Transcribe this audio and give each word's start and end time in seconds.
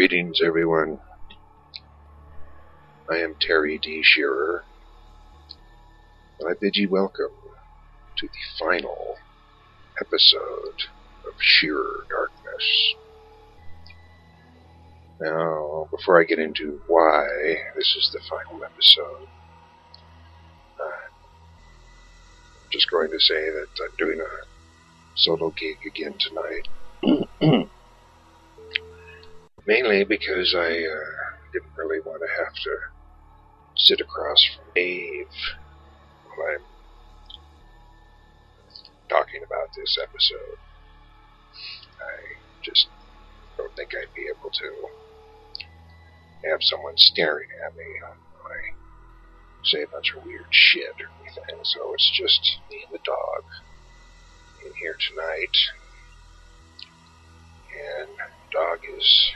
Greetings, 0.00 0.40
everyone. 0.42 0.98
I 3.10 3.18
am 3.18 3.34
Terry 3.38 3.76
D. 3.76 4.02
Scheerer, 4.02 4.64
and 6.38 6.48
I 6.48 6.54
bid 6.58 6.74
you 6.74 6.88
welcome 6.88 7.28
to 8.16 8.26
the 8.26 8.32
final 8.58 9.16
episode 10.00 10.84
of 11.26 11.34
Scheerer 11.38 12.06
Darkness. 12.08 12.94
Now, 15.20 15.86
before 15.90 16.18
I 16.18 16.24
get 16.24 16.38
into 16.38 16.80
why 16.86 17.26
this 17.76 17.94
is 17.94 18.10
the 18.10 18.20
final 18.20 18.64
episode, 18.64 19.28
I'm 20.80 21.10
just 22.72 22.90
going 22.90 23.10
to 23.10 23.20
say 23.20 23.50
that 23.50 23.66
I'm 23.84 23.96
doing 23.98 24.18
a 24.18 24.46
solo 25.14 25.50
gig 25.50 25.76
again 25.86 26.14
tonight. 26.18 27.68
Mainly 29.70 30.02
because 30.02 30.52
I 30.52 30.66
uh, 30.66 31.38
didn't 31.52 31.70
really 31.76 32.00
want 32.00 32.20
to 32.22 32.44
have 32.44 32.52
to 32.52 32.76
sit 33.76 34.00
across 34.00 34.44
from 34.44 34.64
Dave 34.74 35.28
while 36.34 36.56
I'm 36.56 36.64
talking 39.08 39.44
about 39.46 39.68
this 39.76 39.96
episode. 40.02 40.58
I 42.02 42.34
just 42.64 42.88
don't 43.56 43.70
think 43.76 43.90
I'd 43.94 44.12
be 44.12 44.26
able 44.26 44.50
to 44.50 44.88
have 46.50 46.58
someone 46.62 46.96
staring 46.96 47.50
at 47.64 47.76
me 47.76 47.84
while 48.02 48.50
I 48.50 48.74
say 49.62 49.84
a 49.84 49.86
bunch 49.86 50.12
of 50.16 50.24
weird 50.24 50.50
shit 50.50 50.98
or 50.98 51.10
anything. 51.22 51.62
So 51.62 51.94
it's 51.94 52.10
just 52.12 52.58
me 52.72 52.82
and 52.86 52.92
the 52.92 53.04
dog 53.04 53.44
in 54.66 54.72
here 54.82 54.96
tonight. 54.98 55.56
And 57.70 58.10
dog 58.50 58.80
is 58.98 59.30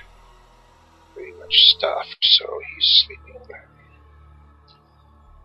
pretty 1.14 1.32
much 1.38 1.54
stuffed, 1.76 2.18
so 2.22 2.44
he's 2.74 3.04
sleeping. 3.06 3.40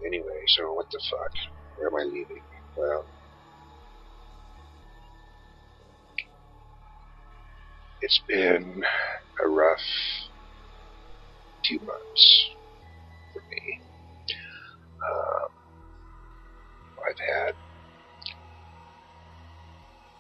Anyway, 0.06 0.44
so 0.48 0.74
what 0.74 0.90
the 0.92 1.02
fuck? 1.10 1.32
Where 1.78 1.88
am 1.88 1.96
I 1.96 2.04
leaving? 2.04 2.42
Well, 2.76 3.06
it's 8.02 8.22
been 8.28 8.84
a 9.44 9.48
rough 9.48 9.80
two 11.64 11.80
months 11.80 12.50
for 13.34 13.42
me. 13.50 13.82
Um, 15.04 15.50
I've 17.08 17.20
had 17.20 17.56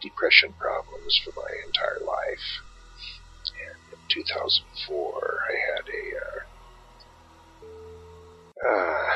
depression 0.02 0.54
problems 0.60 1.20
for 1.24 1.34
my 1.36 1.50
entire 1.66 2.06
life. 2.06 2.69
And 4.10 4.18
in 4.18 4.24
2004, 4.24 5.40
I 5.50 5.56
had 5.76 5.86
a, 5.90 6.04
uh, 8.68 8.70
uh, 8.70 9.10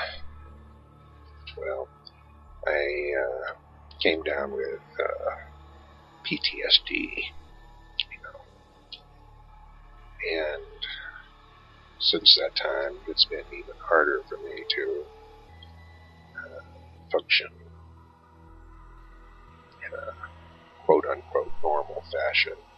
well, 1.58 1.90
I 2.68 2.86
uh, 3.22 3.54
came 4.02 4.22
down 4.24 4.52
with 4.52 4.82
uh, 5.00 5.36
PTSD, 6.26 6.92
you 6.92 8.20
know, 8.24 8.40
and 10.44 10.64
since 12.00 12.36
that 12.40 12.56
time, 12.62 13.00
it's 13.08 13.26
been 13.26 13.46
even 13.52 13.76
harder 13.90 14.24
for 14.28 14.38
me 14.44 14.66
to 14.76 15.06
uh, 16.36 16.62
function 17.12 17.48
in 19.82 19.92
a 19.94 20.14
quote 20.86 21.06
unquote 21.12 21.54
normal 21.64 22.04
fashion. 22.12 22.73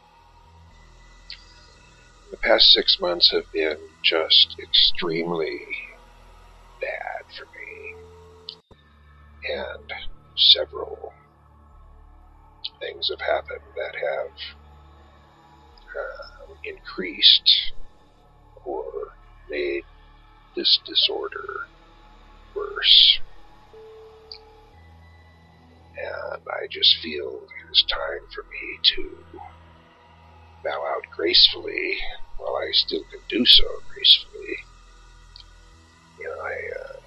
The 2.31 2.37
past 2.37 2.71
six 2.71 2.97
months 2.99 3.31
have 3.31 3.51
been 3.51 3.77
just 4.03 4.55
extremely 4.59 5.59
bad 6.81 7.25
for 7.37 7.45
me. 7.45 7.95
And 9.53 9.93
several 10.35 11.13
things 12.79 13.09
have 13.09 13.21
happened 13.21 13.61
that 13.75 13.95
have 13.95 14.31
uh, 15.95 16.53
increased 16.63 17.73
or 18.65 18.83
made 19.49 19.83
this 20.55 20.79
disorder 20.85 21.67
worse. 22.55 23.19
And 25.97 26.41
I 26.47 26.67
just 26.71 26.97
feel 27.01 27.41
it 27.43 27.71
is 27.71 27.85
time 27.89 28.27
for 28.33 28.43
me 28.43 28.79
to 28.95 29.39
bow 30.65 30.83
out 30.95 31.03
gracefully 31.15 31.95
while 32.37 32.57
I 32.57 32.71
still 32.71 33.03
can 33.11 33.21
do 33.29 33.45
so 33.45 33.63
gracefully. 33.93 34.57
You 36.19 36.25
know, 36.25 36.41
I 36.41 36.57
uh, 36.81 36.99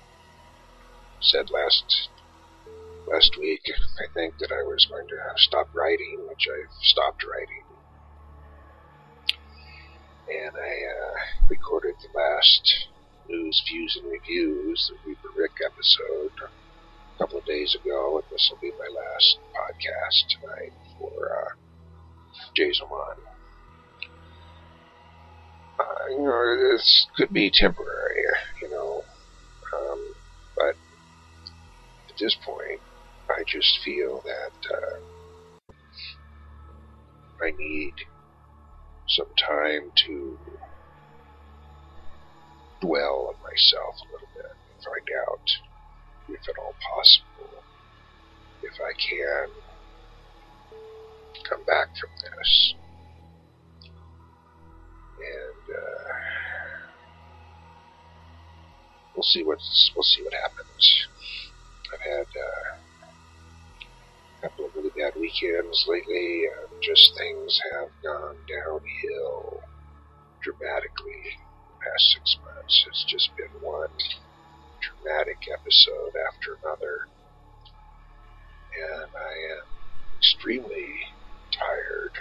said 1.20 1.50
last 1.50 2.08
last 3.10 3.36
week, 3.38 3.62
I 3.98 4.12
think, 4.14 4.38
that 4.38 4.52
I 4.52 4.62
was 4.62 4.86
going 4.88 5.08
to 5.08 5.16
stop 5.36 5.68
writing, 5.74 6.26
which 6.28 6.46
I've 6.46 6.72
stopped 6.82 7.24
writing. 7.24 7.64
And 10.28 10.54
I 10.56 10.74
uh, 10.92 11.46
recorded 11.48 11.94
the 12.02 12.18
last 12.18 12.88
news, 13.28 13.62
views, 13.66 13.98
and 14.00 14.12
reviews, 14.12 14.90
the 14.90 15.08
Reaper 15.08 15.30
Rick 15.36 15.56
episode, 15.64 16.32
a 16.44 17.18
couple 17.18 17.38
of 17.38 17.46
days 17.46 17.74
ago, 17.74 18.18
and 18.18 18.24
this 18.30 18.50
will 18.50 18.60
be 18.60 18.72
my 18.78 18.88
last 18.94 19.38
podcast 19.56 20.40
tonight 20.40 20.72
for 20.98 21.32
uh, 21.32 21.54
Jazelmon. 22.54 23.16
Uh, 23.26 23.37
you 26.10 26.22
know, 26.22 26.72
this 26.72 27.06
could 27.16 27.32
be 27.32 27.50
temporary, 27.52 28.24
you 28.62 28.70
know, 28.70 29.02
um, 29.76 30.14
but 30.56 30.76
at 32.08 32.18
this 32.18 32.36
point, 32.44 32.80
I 33.30 33.42
just 33.46 33.78
feel 33.84 34.22
that 34.24 34.74
uh, 34.74 34.98
I 37.44 37.50
need 37.58 37.94
some 39.08 39.28
time 39.38 39.92
to 40.06 40.38
dwell 42.80 43.34
on 43.34 43.42
myself 43.42 43.94
a 44.02 44.12
little 44.12 44.28
bit 44.34 44.44
and 44.46 44.84
find 44.84 45.08
out, 45.28 45.46
if 46.28 46.48
at 46.48 46.58
all 46.58 46.74
possible, 46.94 47.62
if 48.62 48.74
I 48.80 48.92
can 48.98 49.48
come 51.48 51.64
back 51.64 51.88
from 52.00 52.10
this. 52.20 52.74
And 55.18 55.76
uh, 55.76 55.87
we'll 59.18 59.24
see 59.24 59.42
what's 59.42 59.90
we'll 59.96 60.04
see 60.04 60.22
what 60.22 60.32
happens. 60.32 61.08
I've 61.92 62.00
had 62.00 62.26
uh, 62.38 62.78
a 64.38 64.42
couple 64.42 64.66
of 64.66 64.76
really 64.76 64.94
bad 64.96 65.18
weekends 65.18 65.86
lately, 65.88 66.44
just 66.80 67.18
things 67.18 67.60
have 67.72 67.88
gone 68.00 68.36
downhill 68.46 69.60
dramatically 70.40 71.34
the 71.34 71.82
past 71.82 72.14
six 72.14 72.38
months. 72.44 72.84
It's 72.86 73.04
just 73.08 73.30
been 73.36 73.50
one 73.60 73.90
dramatic 74.78 75.48
episode 75.52 76.14
after 76.30 76.56
another, 76.62 77.08
and 78.78 79.10
I 79.18 79.34
am 79.58 79.66
extremely 80.16 80.94
tired 81.50 82.14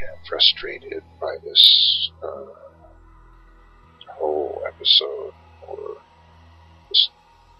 and 0.00 0.26
frustrated 0.26 1.02
by 1.20 1.36
this 1.44 2.10
uh, 2.22 2.68
whole 4.18 4.47
episode 4.78 5.34
or 5.66 5.98
this, 6.88 7.10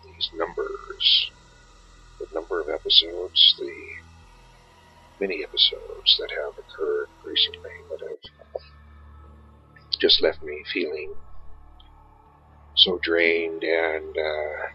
these 0.05 0.31
numbers. 0.35 1.31
The 2.21 2.27
number 2.33 2.61
of 2.61 2.69
episodes, 2.69 3.55
the 3.59 3.75
many 5.21 5.43
episodes 5.43 6.17
that 6.19 6.31
have 6.31 6.55
occurred 6.55 7.09
recently 7.25 7.75
that 7.91 8.01
have 8.09 8.63
just 10.01 10.23
left 10.23 10.43
me 10.43 10.63
feeling 10.73 11.13
so 12.77 12.99
drained 13.03 13.65
and 13.65 14.17
uh, 14.17 14.67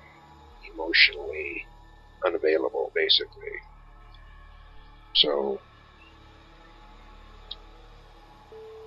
emotionally 0.74 1.64
unavailable, 2.26 2.92
basically. 2.94 3.56
So, 5.16 5.62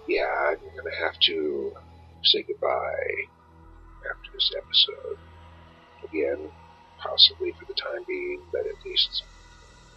yeah, 0.06 0.26
I'm 0.50 0.59
going 0.59 0.85
to 0.85 1.05
have 1.05 1.19
to 1.29 1.73
say 2.25 2.44
goodbye 2.47 3.36
after 4.11 4.31
this 4.32 4.50
episode. 4.56 5.19
Again, 6.05 6.50
possibly 7.03 7.53
for 7.58 7.67
the 7.67 7.75
time 7.75 8.05
being, 8.06 8.43
but 8.53 8.67
at 8.67 8.85
least 8.85 9.25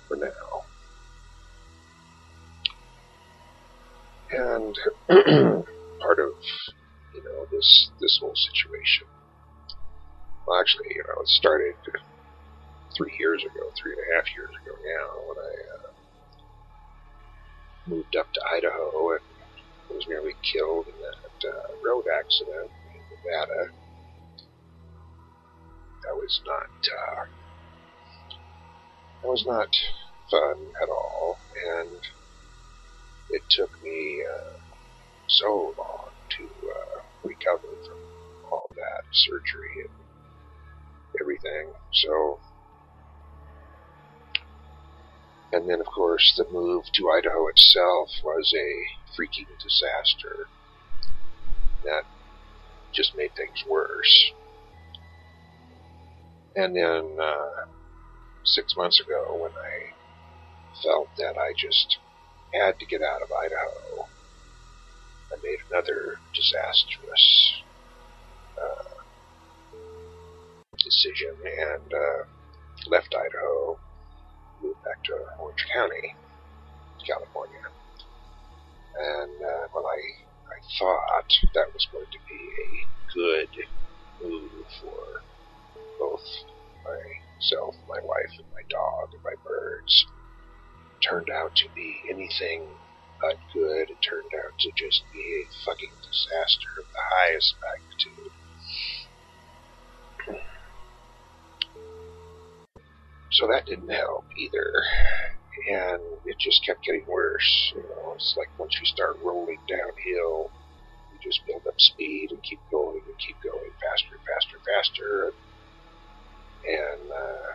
for 0.08 0.18
now. 0.18 0.66
And 4.32 4.76
part 6.02 6.20
of, 6.20 6.34
you 7.14 7.24
know, 7.24 7.46
this 7.52 7.90
this 8.00 8.18
whole 8.22 8.36
situation. 8.36 9.08
Well, 10.46 10.60
actually, 10.60 10.94
you 10.94 11.04
know, 11.06 11.22
it 11.22 11.28
started 11.30 11.74
three 12.98 13.14
years 13.20 13.42
ago, 13.44 13.70
three 13.78 13.94
and 13.94 14.02
a 14.02 14.10
half 14.16 14.28
years 14.36 14.54
ago 14.54 14.74
now, 14.78 15.08
when 15.26 15.38
I 15.38 15.54
uh, 15.74 15.92
moved 17.90 18.16
up 18.18 18.30
to 18.34 18.42
Idaho 18.54 19.18
and 19.18 19.26
was 19.90 20.06
nearly 20.08 20.38
killed 20.46 20.86
in 20.88 20.98
that 20.98 21.38
uh, 21.50 21.70
road 21.82 22.06
accident 22.06 22.70
in 22.94 23.02
Nevada. 23.10 23.79
That 26.04 26.16
was 26.16 26.42
not 26.46 26.64
uh, 26.64 27.26
that 29.22 29.28
was 29.28 29.46
not 29.46 29.70
fun 30.32 30.68
at 30.82 30.90
all, 30.90 31.38
and 31.80 32.00
it 33.30 33.42
took 33.50 33.70
me 33.84 34.24
uh, 34.24 34.58
so 35.28 35.74
long 35.78 36.10
to 36.38 36.44
uh, 36.44 37.02
recover 37.24 37.68
from 37.86 37.98
all 38.52 38.70
that 38.76 39.04
surgery 39.12 39.82
and 39.82 39.90
everything. 41.22 41.70
So, 41.94 42.40
and 45.52 45.70
then 45.70 45.80
of 45.80 45.88
course 45.88 46.34
the 46.38 46.46
move 46.52 46.86
to 46.94 47.10
Idaho 47.10 47.48
itself 47.48 48.10
was 48.24 48.54
a 48.56 49.20
freaking 49.20 49.48
disaster. 49.62 50.48
That 51.84 52.04
just 52.92 53.16
made 53.16 53.36
things 53.36 53.64
worse. 53.70 54.32
And 56.56 56.76
then 56.76 57.18
uh, 57.22 57.66
six 58.44 58.76
months 58.76 59.00
ago, 59.00 59.38
when 59.38 59.52
I 59.52 59.94
felt 60.84 61.10
that 61.18 61.38
I 61.38 61.54
just 61.58 61.98
had 62.54 62.80
to 62.80 62.86
get 62.86 63.02
out 63.02 63.22
of 63.22 63.30
Idaho, 63.32 64.10
I 65.32 65.36
made 65.44 65.60
another 65.70 66.18
disastrous 66.34 67.54
uh, 68.58 69.04
decision 70.84 71.36
and 71.46 71.94
uh, 71.94 72.24
left 72.88 73.14
Idaho, 73.14 73.80
moved 74.62 74.84
back 74.84 75.04
to 75.06 75.14
Orange 75.40 75.66
County, 75.74 76.16
California. 77.06 77.62
And 78.96 79.38
uh, 79.46 79.68
well, 79.74 79.86
I 79.86 80.02
I 80.50 80.58
thought 80.80 81.30
that 81.54 81.74
was 81.74 81.88
going 81.92 82.10
to 82.12 82.20
be 82.28 82.42
a 82.66 82.88
good 83.14 83.54
move 84.20 84.66
for 84.82 85.24
both 86.10 86.26
myself, 86.84 87.76
my 87.88 88.00
wife, 88.04 88.34
and 88.38 88.48
my 88.54 88.66
dog, 88.70 89.14
and 89.14 89.24
my 89.24 89.36
birds. 89.46 90.06
Turned 91.02 91.30
out 91.30 91.56
to 91.56 91.70
be 91.76 91.96
anything 92.10 92.68
but 93.22 93.38
good. 93.54 93.90
It 93.90 94.02
turned 94.02 94.32
out 94.44 94.58
to 94.60 94.72
just 94.76 95.04
be 95.14 95.20
a 95.20 95.66
fucking 95.66 95.96
disaster 96.02 96.70
of 96.80 96.86
the 96.92 97.06
highest 97.16 97.56
magnitude. 97.62 98.32
So 103.32 103.48
that 103.48 103.66
didn't 103.66 103.90
help 103.90 104.26
either. 104.38 104.84
And 105.72 106.02
it 106.26 106.38
just 106.40 106.66
kept 106.66 106.84
getting 106.84 107.06
worse. 107.08 107.74
You 107.76 107.84
know, 107.84 108.14
it's 108.16 108.36
like 108.38 108.50
once 108.58 108.76
you 108.80 108.86
start 108.86 109.20
rolling 109.24 109.60
downhill, 109.68 110.52
you 111.12 111.20
just 111.24 111.46
build 111.48 111.64
up 111.68 111.80
speed 111.80 112.32
and 112.32 112.44
keep 112.44 112.60
going 112.72 113.02
and 113.06 113.18
keep 113.20 113.38
going 113.44 113.72
faster 113.80 114.16
and 114.16 114.26
faster 114.28 114.56
and 114.58 114.66
faster. 114.68 115.12
And 115.32 115.49
uh, 117.12 117.52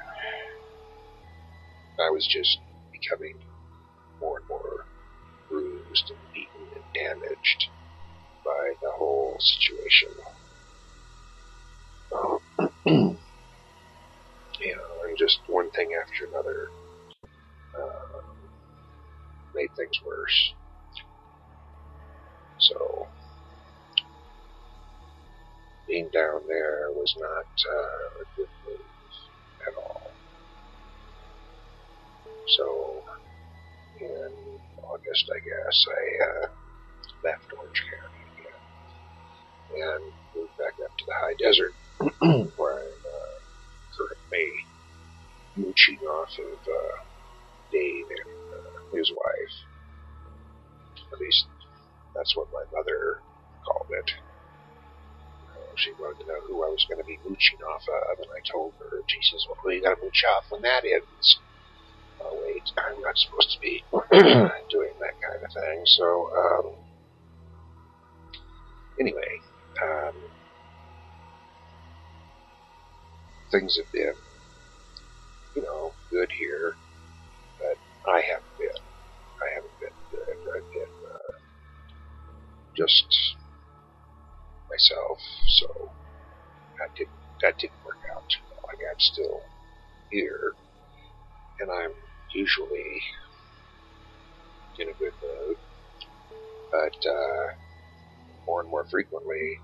I 2.03 2.11
was 2.11 2.27
just 2.27 2.61
becoming 2.93 3.35
more 4.21 4.39
and 4.39 4.49
more 4.49 4.87
bruised 5.49 6.11
and 6.11 6.21
beaten 6.33 6.69
and 6.75 6.85
damaged 6.95 7.71
by 8.45 8.75
the 8.81 8.93
whole 8.99 9.39
situation. 9.41 10.15
You 14.61 14.77
know, 14.77 15.09
and 15.09 15.19
just 15.19 15.41
one 15.47 15.71
thing 15.73 15.91
after 16.01 16.27
another 16.31 16.73
um, 17.75 18.49
made 19.55 19.71
things 19.77 19.99
worse. 20.05 20.55
So, 22.59 23.09
being 25.87 26.11
down 26.13 26.43
there 26.47 26.91
was 26.93 27.15
not 27.19 27.47
uh, 27.69 28.23
a 28.23 28.25
good 28.37 28.49
at 29.67 29.75
all. 29.77 30.11
So, 32.57 33.03
in 34.01 34.31
August, 34.83 35.31
I 35.35 35.39
guess, 35.41 35.87
I 35.89 36.25
uh, 36.25 36.47
left 37.25 37.53
Orange 37.57 37.83
County 37.91 38.23
again 38.37 38.61
and 39.83 40.13
moved 40.37 40.57
back 40.59 40.75
up 40.85 40.97
to 40.99 41.05
the 41.07 41.15
high 41.15 41.35
desert 41.39 41.75
where 42.57 42.79
I'm 42.79 43.03
uh, 43.05 43.37
currently 43.97 44.49
mooching 45.57 45.99
off 46.07 46.31
of 46.39 46.59
uh, 46.69 46.97
Dave 47.73 48.07
and 48.11 48.35
uh, 48.55 48.97
his 48.97 49.11
wife. 49.11 49.55
At 51.13 51.21
least 51.21 51.47
that's 52.15 52.37
what 52.37 52.49
my 52.53 52.65
mother 52.77 53.21
called 53.67 53.87
it. 53.91 54.11
She 55.77 55.93
wanted 55.99 56.23
to 56.25 56.29
know 56.29 56.41
who 56.47 56.63
I 56.65 56.71
was 56.71 56.87
going 56.89 56.99
to 56.99 57.05
be 57.09 57.19
mooching 57.25 57.61
off 57.63 57.85
of, 57.89 58.19
and 58.19 58.31
I 58.31 58.41
told 58.51 58.75
her, 58.79 59.03
she 59.09 59.21
says, 59.23 59.45
well, 59.49 59.75
you 59.75 59.83
got 59.83 59.95
to 59.97 60.03
mooch 60.03 60.25
off 60.37 60.47
when 60.51 60.63
that 60.63 60.85
ends. 60.85 61.41
Oh, 62.21 62.41
wait, 62.43 62.65
I'm 62.79 63.01
not 63.01 63.19
supposed 63.19 63.51
to 63.53 63.61
be 63.61 63.85
doing 64.71 64.95
that 65.01 65.17
kind 65.21 65.43
of 65.43 65.51
thing. 65.53 65.83
So, 65.87 66.07
um, 66.33 66.67
anyway, 69.01 69.43
um, 69.83 70.15
things 73.51 73.77
have 73.77 73.91
been, 73.93 74.15
you 75.55 75.63
know, 75.63 75.95
good 76.11 76.31
here, 76.39 76.79
but 77.59 77.79
I 78.11 78.21
haven't 78.23 78.57
been. 78.59 78.83
I 79.43 79.47
haven't 79.55 79.79
been 79.81 79.99
good. 80.11 80.39
I've 80.57 80.71
been 80.73 80.95
uh, 81.13 81.35
just 82.77 83.37
myself. 84.75 85.19
So 85.63 85.95
that 86.79 86.91
didn't 86.99 87.23
that 87.43 87.55
didn't 87.59 87.79
work 87.87 88.03
out. 88.11 88.27
Like 88.67 88.83
I'm 88.83 88.99
still 88.99 89.47
here, 90.11 90.59
and 91.61 91.71
I'm 91.71 91.95
usually 92.35 93.03
in 94.77 94.91
a 94.91 94.99
good 94.99 95.15
mood, 95.23 95.57
but 96.75 96.99
uh, 97.07 97.47
more 98.47 98.61
and 98.63 98.71
more 98.71 98.87
frequently, 98.91 99.63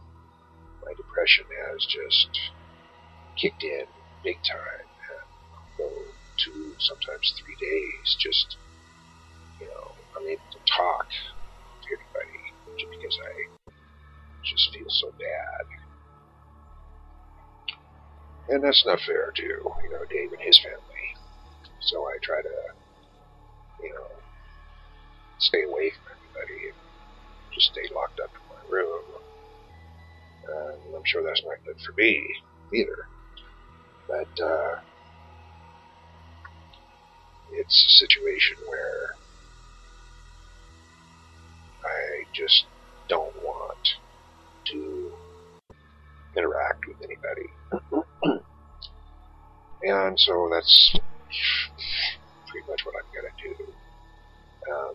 my 0.87 0.95
depression 0.95 1.47
has 1.51 1.83
just 1.83 2.31
kicked 3.35 3.65
in 3.65 3.87
big 4.23 4.39
time 4.47 4.91
go 5.81 5.89
two, 6.37 6.77
sometimes 6.79 7.33
three 7.41 7.57
days 7.57 8.07
just, 8.21 8.61
you 9.61 9.69
know, 9.69 9.87
unable 10.21 10.49
to 10.53 10.61
talk 10.69 11.09
to 11.09 11.89
anybody 11.97 12.41
just 12.77 12.93
because 12.93 13.17
I 13.17 13.35
just 14.45 14.73
feel 14.73 14.89
so 14.89 15.13
bad. 15.19 15.65
And 18.49 18.65
that's 18.65 18.85
not 18.85 19.01
fair 19.07 19.33
to, 19.37 19.43
you 19.43 19.91
know, 19.91 20.05
Dave 20.11 20.33
and 20.33 20.43
his 20.43 20.59
family. 20.59 21.07
So 21.81 22.03
I 22.03 22.19
try 22.23 22.43
to, 22.43 22.57
you 23.81 23.91
know, 23.95 24.23
stay 25.39 25.63
away 25.63 25.93
from 25.95 26.13
everybody 26.13 26.59
and 26.69 26.81
just 27.55 27.71
stay 27.73 27.87
locked 27.95 28.21
up 28.21 28.31
in 28.35 28.45
my 28.49 28.63
room. 28.69 29.07
And 30.43 30.95
I'm 30.97 31.07
sure 31.07 31.23
that's 31.23 31.43
not 31.45 31.63
good 31.65 31.79
for 31.87 31.95
me 31.97 32.27
either. 32.75 33.09
But 34.09 34.33
uh, 34.43 34.75
it's 37.53 37.87
a 37.87 37.97
situation 38.07 38.57
where 38.67 39.17
I 41.85 42.25
just 42.35 42.67
don't 43.09 43.35
want 43.37 43.50
to 44.73 45.11
interact 46.37 46.87
with 46.87 46.97
anybody. 47.03 47.49
and 49.83 50.19
so 50.19 50.49
that's 50.53 50.93
pretty 52.49 52.67
much 52.69 52.85
what 52.85 52.95
I'm 52.97 53.11
going 53.15 53.31
to 53.31 53.49
do. 53.49 53.55
Um, 54.71 54.95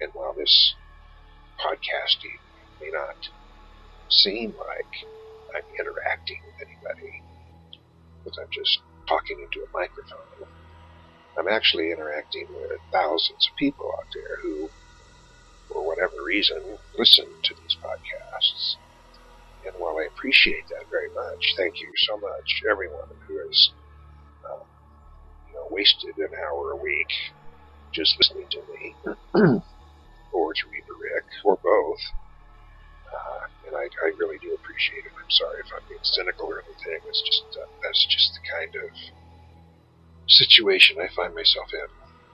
and 0.00 0.10
while 0.14 0.34
this 0.36 0.74
podcasting 1.60 2.40
may 2.80 2.90
not 2.92 3.16
seem 4.08 4.54
like 4.56 4.92
I'm 5.54 5.62
interacting 5.78 6.40
with 6.46 6.66
anybody, 6.66 7.22
because 8.24 8.38
I'm 8.40 8.50
just 8.52 8.80
talking 9.08 9.38
into 9.40 9.66
a 9.66 9.70
microphone, 9.72 10.48
I'm 11.38 11.48
actually 11.48 11.90
interacting 11.92 12.46
with 12.50 12.80
thousands 12.92 13.48
of 13.48 13.56
people 13.56 13.92
out 13.96 14.06
there 14.14 14.36
who, 14.42 14.68
for 15.68 15.86
whatever 15.86 16.22
reason, 16.26 16.78
listen 16.98 17.26
to 17.44 17.54
these 17.54 17.76
podcasts. 17.82 18.76
And 19.64 19.74
while 19.76 19.96
I 19.98 20.08
appreciate 20.08 20.68
that 20.68 20.88
very 20.90 21.12
much, 21.14 21.42
thank 21.56 21.80
you 21.80 21.90
so 22.08 22.16
much, 22.16 22.48
everyone 22.70 23.08
who 23.28 23.34
has, 23.44 23.70
um, 24.48 24.64
you 25.48 25.54
know, 25.54 25.66
wasted 25.70 26.16
an 26.16 26.32
hour 26.32 26.72
a 26.72 26.76
week 26.76 27.12
just 27.92 28.16
listening 28.18 28.46
to 28.50 28.62
me, 28.70 28.94
or 30.32 30.54
to 30.54 30.64
Reaper 30.70 30.96
Rick, 30.96 31.26
or 31.44 31.58
both. 31.58 32.02
Uh, 33.10 33.42
and 33.66 33.74
I, 33.76 33.90
I 34.06 34.08
really 34.18 34.38
do 34.38 34.54
appreciate 34.54 35.04
it. 35.04 35.12
I'm 35.12 35.30
sorry 35.30 35.58
if 35.60 35.70
I'm 35.74 35.82
being 35.90 36.06
cynical 36.06 36.46
or 36.46 36.62
anything. 36.62 37.02
It's 37.10 37.22
just 37.26 37.50
uh, 37.58 37.66
that's 37.82 38.06
just 38.06 38.38
the 38.38 38.44
kind 38.46 38.72
of 38.78 38.88
situation 40.30 41.02
I 41.02 41.10
find 41.14 41.34
myself 41.34 41.66
in. 41.74 41.90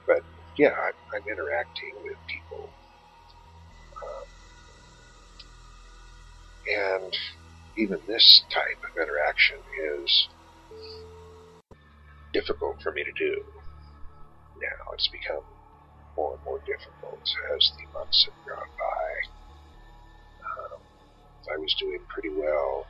But 0.06 0.22
yeah, 0.60 0.76
I'm, 0.76 0.96
I'm 1.16 1.24
interacting 1.24 1.96
with 2.04 2.20
people. 2.28 2.68
And 6.66 7.12
even 7.76 7.98
this 8.06 8.42
type 8.52 8.80
of 8.82 8.96
interaction 9.00 9.58
is 10.00 10.28
difficult 12.32 12.80
for 12.82 12.92
me 12.92 13.04
to 13.04 13.12
do. 13.12 13.42
Now 14.60 14.92
it's 14.94 15.08
become 15.08 15.44
more 16.16 16.34
and 16.34 16.44
more 16.44 16.60
difficult 16.64 17.20
as 17.54 17.72
the 17.76 17.86
months 17.92 18.24
have 18.24 18.40
gone 18.48 18.72
by. 18.80 19.08
Um, 20.44 20.80
I 21.52 21.56
was 21.60 21.74
doing 21.78 22.00
pretty 22.08 22.30
well 22.30 22.86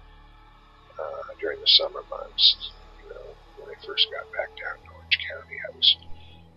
uh, 0.99 1.35
during 1.40 1.61
the 1.61 1.73
summer 1.78 2.02
months. 2.09 2.71
You 3.02 3.11
know, 3.11 3.26
when 3.59 3.68
I 3.75 3.76
first 3.85 4.06
got 4.14 4.30
back 4.33 4.54
down 4.54 4.78
to 4.78 4.88
Orange 4.95 5.18
County, 5.26 5.59
I 5.59 5.71
was 5.75 5.97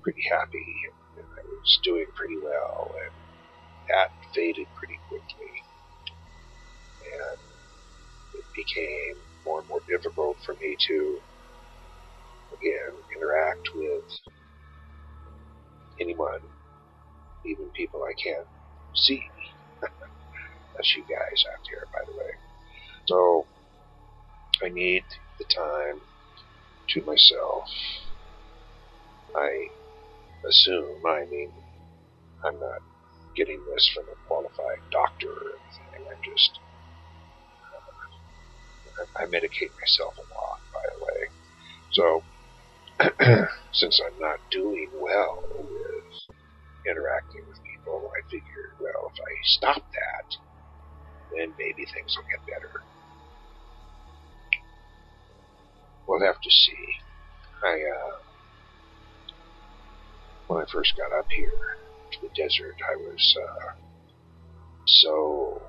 pretty 0.01 0.23
happy 0.29 0.65
and 1.17 1.25
I 1.25 1.43
was 1.43 1.79
doing 1.83 2.05
pretty 2.15 2.37
well, 2.37 2.93
and 3.03 3.13
that 3.89 4.11
faded 4.33 4.67
pretty 4.77 4.99
quickly. 5.09 5.68
And 7.09 7.39
it 8.33 8.45
became 8.53 9.23
more 9.45 9.59
and 9.59 9.67
more 9.69 9.81
difficult 9.87 10.37
for 10.45 10.55
me 10.59 10.75
to, 10.87 11.21
again, 12.53 12.93
interact 13.15 13.69
with 13.73 14.09
anyone, 15.99 16.43
even 17.45 17.71
people 17.75 18.01
I 18.03 18.13
can't 18.21 18.47
see. 18.95 19.23
That's 19.81 20.95
you 20.95 21.03
guys 21.03 21.39
out 21.51 21.63
there, 21.69 21.87
by 21.91 22.03
the 22.05 22.13
way. 22.17 22.33
So, 23.07 23.47
I 24.63 24.69
need 24.69 25.05
the 25.37 25.45
time 25.55 26.01
to 26.89 27.05
myself. 27.05 27.63
I 29.35 29.49
assume, 30.47 31.01
I 31.05 31.25
mean, 31.29 31.51
I'm 32.43 32.59
not 32.59 32.81
getting 33.35 33.63
this 33.71 33.89
from 33.93 34.05
a 34.11 34.17
qualified 34.27 34.83
doctor 34.91 35.31
or 35.31 35.59
anything. 35.63 36.05
I'm 36.11 36.21
just, 36.23 36.59
I 39.15 39.25
medicate 39.25 39.73
myself 39.79 40.15
a 40.17 40.25
lot, 40.27 40.59
by 40.73 40.85
the 40.91 40.99
way. 41.03 41.21
So, 41.91 42.23
since 43.73 44.01
I'm 44.03 44.17
not 44.19 44.39
doing 44.51 44.89
well 44.93 45.43
with 45.55 46.09
interacting 46.85 47.43
with 47.47 47.59
people, 47.63 48.11
I 48.11 48.21
figured, 48.29 48.75
well, 48.79 49.11
if 49.13 49.19
I 49.19 49.31
stop 49.43 49.83
that, 49.83 50.27
then 51.31 51.53
maybe 51.57 51.85
things 51.85 52.13
will 52.15 52.27
get 52.27 52.45
better. 52.45 52.73
We'll 56.07 56.25
have 56.25 56.41
to 56.41 56.51
see. 56.51 56.85
I, 57.63 57.73
uh, 57.75 58.17
when 60.47 60.61
I 60.61 60.65
first 60.71 60.93
got 60.97 61.17
up 61.17 61.27
here 61.29 61.51
to 62.11 62.17
the 62.21 62.29
desert, 62.35 62.75
I 62.81 62.95
was, 62.97 63.35
uh, 63.37 63.69
so 64.85 65.68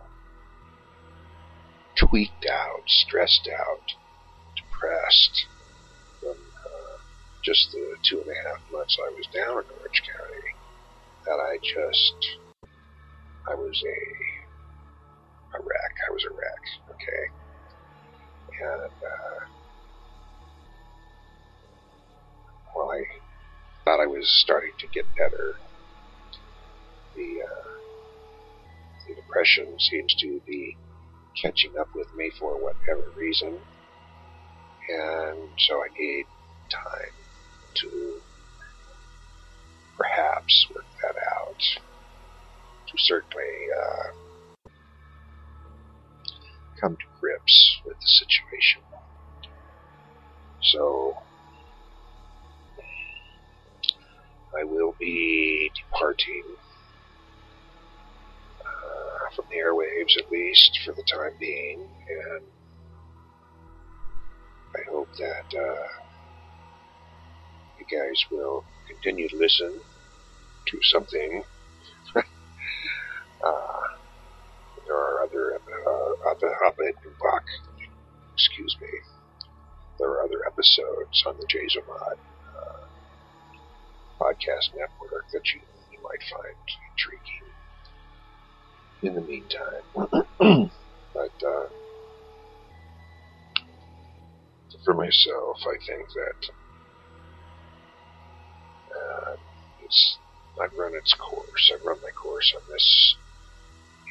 tweaked 2.09 2.47
out, 2.51 2.83
stressed 2.87 3.49
out, 3.53 3.93
depressed 4.57 5.47
from 6.21 6.31
uh, 6.31 6.97
just 7.45 7.73
the 7.73 7.97
two 8.09 8.21
and 8.21 8.31
a 8.31 8.49
half 8.49 8.61
months 8.73 8.97
I 8.99 9.11
was 9.15 9.27
down 9.35 9.59
in 9.59 9.65
Orange 9.79 10.03
County 10.07 10.55
that 11.27 11.39
I 11.39 11.59
just, 11.59 12.39
I 13.49 13.55
was 13.55 13.83
a, 13.87 15.59
a 15.59 15.61
wreck. 15.61 15.95
I 16.09 16.13
was 16.13 16.25
a 16.25 16.31
wreck, 16.31 16.65
okay? 16.91 17.25
And, 18.63 18.93
uh, 19.05 19.45
well, 22.75 22.91
I 22.93 23.03
thought 23.85 24.01
I 24.01 24.07
was 24.07 24.27
starting 24.43 24.73
to 24.79 24.87
get 24.89 25.05
better. 25.17 25.57
The, 27.15 27.43
uh, 27.43 27.71
the 29.07 29.15
depression 29.17 29.79
seems 29.79 30.15
to 30.21 30.41
be 30.47 30.77
catching 31.43 31.73
up 31.81 31.89
with 31.95 32.09
me 32.15 32.31
for 32.39 32.55
whatever 32.63 33.13
reason. 33.17 33.61
And 34.89 35.51
so 35.59 35.75
I 35.77 35.89
need 35.99 36.27
time 36.71 37.15
to 37.77 38.21
perhaps 39.97 40.67
work 40.75 40.87
that 41.03 41.17
out. 41.39 41.61
To 42.89 42.95
certainly 42.99 43.45
uh, 43.81 44.11
come 46.81 46.97
to 46.97 47.07
grips 47.21 47.81
with 47.85 47.97
the 48.01 48.07
situation. 48.07 48.83
So 50.63 51.15
I 54.59 54.65
will 54.65 54.95
be 54.99 55.71
departing 55.77 56.57
from 59.41 59.49
the 59.51 59.57
airwaves, 59.57 60.19
at 60.19 60.31
least 60.31 60.79
for 60.85 60.93
the 60.93 61.03
time 61.03 61.33
being, 61.39 61.81
and 61.81 62.43
I 64.77 64.91
hope 64.91 65.09
that 65.19 65.59
uh, 65.59 65.87
you 67.79 67.87
guys 67.91 68.25
will 68.31 68.65
continue 68.87 69.29
to 69.29 69.37
listen 69.37 69.81
to 70.67 70.79
something. 70.83 71.43
uh, 72.17 72.23
there 74.87 74.97
are 74.97 75.23
other, 75.23 75.55
uh, 75.55 76.31
other, 76.31 76.57
other, 76.67 76.93
excuse 78.35 78.77
me, 78.81 78.89
there 79.99 80.09
are 80.09 80.23
other 80.23 80.47
episodes 80.47 81.23
on 81.27 81.37
the 81.37 81.47
Jazomod 81.47 82.19
podcast 84.21 84.75
network 84.77 85.25
that 85.33 85.41
you, 85.55 85.61
you 85.91 85.99
might 86.03 86.23
find 86.31 86.55
intriguing 86.93 87.50
in 89.03 89.15
the 89.15 89.23
meantime. 89.23 89.85
but 91.15 91.37
uh, 91.47 91.69
for 94.85 94.95
myself, 94.95 95.57
I 95.67 95.77
think 95.87 96.09
that 96.15 96.41
uh, 98.91 99.37
it's 99.81 100.19
I've 100.63 100.77
run 100.79 100.93
its 100.95 101.15
course. 101.15 101.73
I've 101.75 101.85
run 101.85 101.99
my 102.03 102.11
course 102.13 102.53
on 102.57 102.63
this 102.73 103.17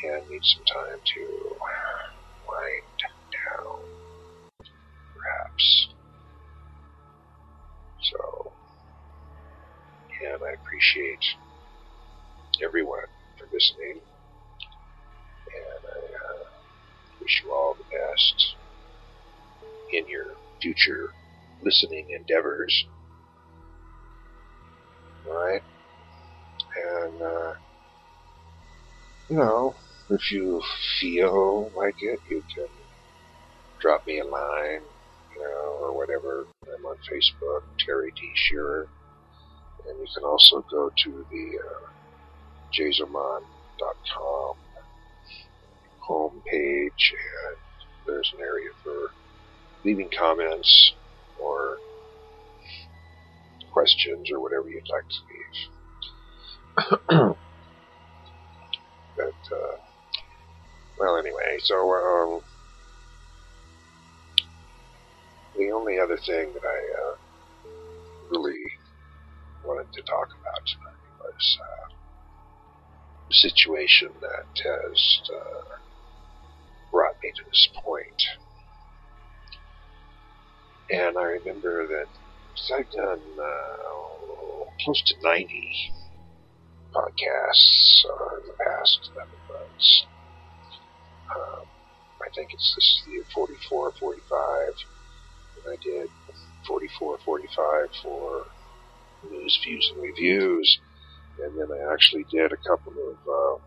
and 0.04 0.30
need 0.30 0.42
some 0.44 0.64
time 0.66 1.00
to 1.16 1.58
wind 2.48 3.00
down, 3.32 3.80
perhaps. 5.14 5.90
So 8.02 8.54
and 10.22 10.42
I 10.44 10.52
appreciate 10.60 11.24
everyone 12.64 13.08
for 13.38 13.48
listening. 13.54 14.02
And 15.48 15.82
I 15.88 16.00
uh, 16.12 16.46
wish 17.22 17.42
you 17.44 17.52
all 17.52 17.76
the 17.78 17.84
best 17.84 18.56
in 19.94 20.08
your 20.08 20.26
future 20.62 21.12
listening 21.64 22.08
endeavors. 22.18 22.86
Alright? 25.28 25.62
And, 26.94 27.22
uh, 27.22 27.54
you 29.30 29.38
know, 29.38 29.76
if 30.10 30.32
you 30.32 30.62
feel 31.00 31.72
like 31.76 31.96
it, 32.02 32.20
you 32.30 32.44
can 32.56 32.68
drop 33.80 34.06
me 34.08 34.20
a 34.20 34.26
line, 34.26 34.82
you 35.36 35.42
know, 35.42 35.78
or 35.82 35.96
whatever. 35.96 36.48
I'm 36.64 36.86
on 36.86 36.98
Facebook, 36.98 37.62
Terry 37.86 38.12
D. 38.16 38.22
Scheerer. 38.36 38.88
And 39.88 40.00
you 40.00 40.08
can 40.14 40.24
also 40.24 40.64
go 40.70 40.90
to 41.04 41.26
the 41.32 41.60
uh, 41.60 41.90
home 46.10 46.42
page 46.50 47.14
and 47.14 47.56
there's 48.08 48.34
an 48.36 48.42
area 48.42 48.72
for 48.84 49.12
leaving 49.86 50.10
comments 50.10 50.94
or 51.40 51.78
questions 53.72 54.32
or 54.32 54.40
whatever 54.40 54.68
you'd 54.68 54.90
like 54.90 55.08
to 55.08 55.22
leave. 55.30 55.70
but, 59.16 59.56
uh, 59.56 59.78
well, 61.00 61.18
anyway, 61.18 61.60
so, 61.60 61.76
um, 61.76 62.42
the 65.56 65.70
only 65.72 66.00
other 66.00 66.18
thing 66.18 66.52
that 66.54 66.66
I, 66.66 66.80
uh, 67.04 67.16
really 68.32 68.72
wanted 69.64 69.94
to 69.94 70.02
talk 70.02 70.30
about 70.42 70.66
tonight 70.66 70.98
was 71.20 71.60
uh, 71.62 71.90
a 73.30 73.34
situation 73.34 74.10
that 74.22 74.48
has 74.64 75.22
uh, 75.32 75.78
to 77.36 77.44
this 77.46 77.70
point. 77.84 78.22
And 80.92 81.18
I 81.18 81.24
remember 81.24 81.88
that 81.88 82.08
I've 82.76 82.92
done 82.92 83.22
uh, 83.40 84.66
close 84.84 85.02
to 85.08 85.16
90 85.24 85.94
podcasts 86.94 88.06
uh, 88.06 88.36
in 88.38 88.48
the 88.48 88.54
past 88.58 89.10
11 89.14 89.32
months. 89.48 90.06
Um, 91.36 91.66
I 92.22 92.30
think 92.36 92.54
it's 92.54 92.74
this 92.76 93.04
year 93.08 93.24
44, 93.34 93.94
45. 94.00 94.74
And 95.66 95.74
I 95.74 95.84
did 95.84 96.10
44, 96.68 97.20
45 97.24 97.88
for 98.04 98.46
news, 99.30 99.60
views, 99.64 99.92
and 99.94 100.02
reviews. 100.02 100.80
And 101.42 101.58
then 101.58 101.68
I 101.72 101.94
actually 101.94 102.26
did 102.32 102.52
a 102.52 102.58
couple 102.58 102.94
of, 102.94 103.18
uh, 103.28 103.64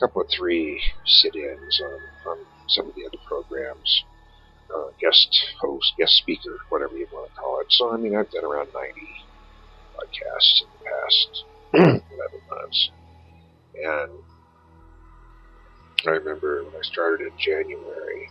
couple 0.00 0.22
of 0.22 0.28
three 0.30 0.80
sit-ins 1.04 1.80
on, 1.84 2.30
on 2.32 2.38
some 2.68 2.88
of 2.88 2.94
the 2.94 3.06
other 3.06 3.18
programs. 3.26 4.04
Uh, 4.74 4.90
guest 5.00 5.28
host, 5.60 5.92
guest 5.98 6.12
speaker, 6.14 6.56
whatever 6.68 6.96
you 6.96 7.06
want 7.12 7.28
to 7.28 7.40
call 7.40 7.60
it. 7.60 7.66
So, 7.70 7.92
I 7.92 7.96
mean, 7.96 8.16
I've 8.16 8.30
done 8.30 8.44
around 8.44 8.68
90 8.72 9.00
podcasts 9.96 10.62
in 10.62 10.68
the 10.78 10.84
past 10.84 11.44
11 11.74 12.04
months. 12.48 12.90
And 13.74 14.12
I 16.06 16.10
remember 16.10 16.64
when 16.64 16.74
I 16.74 16.82
started 16.82 17.26
in 17.26 17.32
January, 17.36 18.30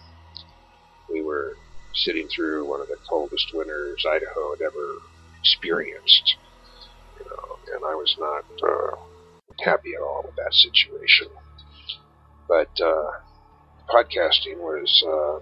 we 1.12 1.22
were 1.22 1.56
sitting 1.94 2.28
through 2.34 2.68
one 2.68 2.82
of 2.82 2.88
the 2.88 2.98
coldest 3.08 3.52
winters 3.54 4.06
Idaho 4.10 4.52
had 4.52 4.62
ever 4.62 4.96
experienced. 5.42 6.36
You 7.20 7.26
know, 7.26 7.58
and 7.76 7.84
I 7.86 7.96
was 7.96 8.16
not 8.18 8.46
uh, 8.64 8.96
happy 9.64 9.94
at 9.94 10.02
all 10.02 10.24
with 10.26 10.36
that 10.38 10.54
situation. 10.54 11.28
But 12.50 12.82
uh, 12.82 13.12
podcasting 13.90 14.58
was 14.58 15.04
uh, 15.06 15.40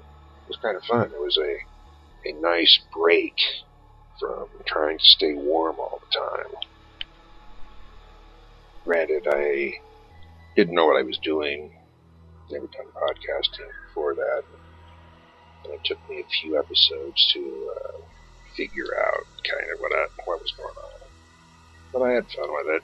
was 0.47 0.57
kind 0.61 0.75
of 0.75 0.83
fun. 0.83 1.09
It 1.13 1.19
was 1.19 1.37
a 1.37 2.29
a 2.29 2.33
nice 2.33 2.79
break 2.93 3.39
from 4.19 4.47
trying 4.65 4.97
to 4.97 5.05
stay 5.05 5.33
warm 5.33 5.77
all 5.79 6.01
the 6.01 6.19
time. 6.19 6.61
Granted, 8.83 9.27
I 9.29 9.75
didn't 10.55 10.75
know 10.75 10.85
what 10.85 10.99
I 10.99 11.03
was 11.03 11.17
doing. 11.19 11.71
Never 12.51 12.67
done 12.67 12.87
podcasting 12.95 13.69
before 13.87 14.15
that. 14.15 14.43
And 15.63 15.73
it 15.73 15.81
took 15.85 15.97
me 16.09 16.19
a 16.19 16.41
few 16.41 16.57
episodes 16.57 17.29
to 17.33 17.73
uh, 17.75 17.97
figure 18.55 18.97
out 18.97 19.25
kind 19.49 19.71
of 19.73 19.79
what, 19.79 19.91
I, 19.93 20.07
what 20.25 20.41
was 20.41 20.51
going 20.57 20.69
on. 20.69 21.07
But 21.93 22.01
I 22.01 22.11
had 22.13 22.25
fun 22.31 22.49
with 22.49 22.75
it. 22.75 22.83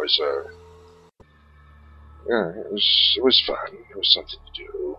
was 0.00 0.18
a, 0.20 1.22
yeah, 2.28 2.60
it 2.60 2.72
was, 2.72 3.14
it 3.16 3.24
was 3.24 3.42
fun. 3.46 3.76
It 3.90 3.96
was 3.96 4.12
something 4.12 4.38
to 4.54 4.62
do. 4.64 4.96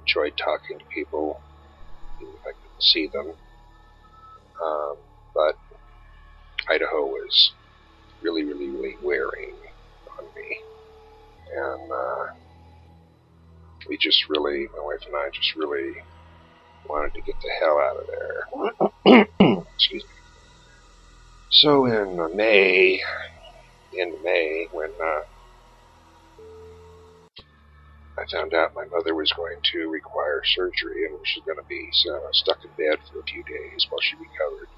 Enjoyed 0.00 0.36
talking 0.36 0.78
to 0.78 0.84
people, 0.86 1.40
even 2.20 2.34
if 2.34 2.40
I 2.40 2.52
couldn't 2.52 2.82
see 2.82 3.08
them. 3.08 3.32
Um, 4.62 4.96
but 5.34 5.56
Idaho 6.68 7.06
was 7.06 7.52
really, 8.22 8.44
really, 8.44 8.68
really 8.68 8.96
wearing 9.02 9.54
on 10.18 10.24
me. 10.34 10.58
And, 11.54 11.92
uh, 11.92 12.26
we 13.88 13.96
just 13.96 14.28
really, 14.28 14.66
my 14.76 14.82
wife 14.82 15.00
and 15.06 15.14
I 15.14 15.28
just 15.32 15.54
really 15.54 15.94
wanted 16.88 17.14
to 17.14 17.20
get 17.20 17.34
the 17.40 17.50
hell 17.60 17.78
out 17.78 17.96
of 17.96 18.06
there. 18.06 19.66
Excuse 19.74 20.02
me. 20.02 20.08
So 21.50 21.86
in 21.86 22.18
uh, 22.18 22.28
May, 22.34 23.00
end 24.00 24.14
of 24.14 24.22
May, 24.22 24.68
when 24.72 24.90
uh, 24.96 25.24
I 28.18 28.24
found 28.32 28.54
out 28.54 28.76
my 28.76 28.86
mother 28.90 29.14
was 29.14 29.32
going 29.36 29.60
to 29.72 29.90
require 29.90 30.40
surgery 30.44 31.04
and 31.04 31.20
she 31.24 31.40
was 31.40 31.48
going 31.52 31.62
to 31.62 31.68
be 31.68 31.90
uh, 32.08 32.30
stuck 32.32 32.58
in 32.64 32.72
bed 32.72 33.00
for 33.08 33.20
a 33.20 33.30
few 33.30 33.44
days 33.44 33.86
while 33.88 34.00
she 34.00 34.16
recovered. 34.16 34.70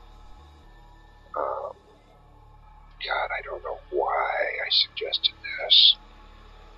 Um, 1.37 1.75
God, 3.07 3.29
I 3.31 3.41
don't 3.47 3.63
know 3.63 3.81
why 3.91 4.31
I 4.67 4.69
suggested 4.71 5.37
this. 5.39 5.99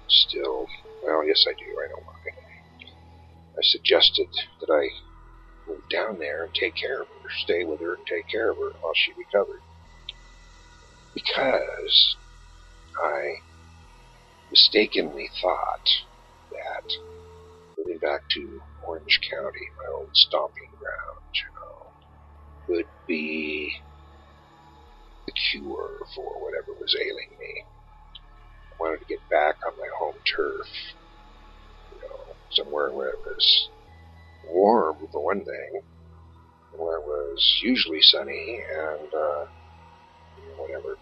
Still, 0.08 0.66
well, 1.02 1.26
yes, 1.26 1.44
I 1.48 1.52
do. 1.56 1.64
I 1.64 1.88
know 1.88 2.02
why. 2.04 2.18
I 3.56 3.62
suggested 3.62 4.28
that 4.60 4.72
I 4.72 4.88
move 5.66 5.82
down 5.90 6.18
there 6.18 6.44
and 6.44 6.54
take 6.54 6.74
care 6.76 7.02
of 7.02 7.08
her, 7.08 7.28
stay 7.42 7.64
with 7.64 7.80
her 7.80 7.94
and 7.96 8.06
take 8.06 8.28
care 8.28 8.50
of 8.50 8.58
her 8.58 8.72
while 8.80 8.94
she 8.94 9.12
recovered. 9.16 9.62
Because 11.14 12.16
I 13.02 13.42
mistakenly 14.50 15.30
thought 15.42 15.86
that 16.50 16.86
moving 17.78 17.98
back 18.00 18.22
to 18.32 18.60
Orange 18.80 19.20
County, 19.30 19.66
my 19.78 19.92
old 19.98 20.10
stomping 20.14 20.72
ground, 20.78 21.26
you 21.34 21.50
know, 21.56 21.92
would 22.68 22.86
be 23.06 23.72
the 25.26 25.32
cure 25.50 25.98
for 26.14 26.42
whatever 26.42 26.74
was 26.78 26.96
ailing 27.00 27.36
me. 27.38 27.64
I 28.72 28.76
wanted 28.80 28.98
to 29.00 29.06
get 29.06 29.28
back 29.30 29.56
on 29.66 29.74
my 29.78 29.88
home 29.98 30.20
turf, 30.36 30.68
you 31.90 31.98
know, 32.02 32.36
somewhere 32.50 32.92
where 32.92 33.10
it 33.10 33.20
was 33.24 33.70
warm 34.42 34.96
for 35.12 35.24
one 35.24 35.44
thing, 35.44 35.82
where 36.72 36.98
it 36.98 37.04
was 37.04 37.58
usually 37.62 38.02
sunny 38.02 38.60
and 38.70 39.10
uh, 39.14 39.44
you 40.36 40.46
know, 40.48 40.56
whatever. 40.56 40.98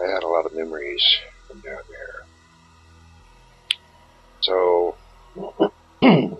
I 0.00 0.10
had 0.10 0.22
a 0.22 0.28
lot 0.28 0.46
of 0.46 0.54
memories 0.54 1.02
from 1.46 1.60
down 1.60 1.82
there. 1.88 2.26
So 4.40 4.96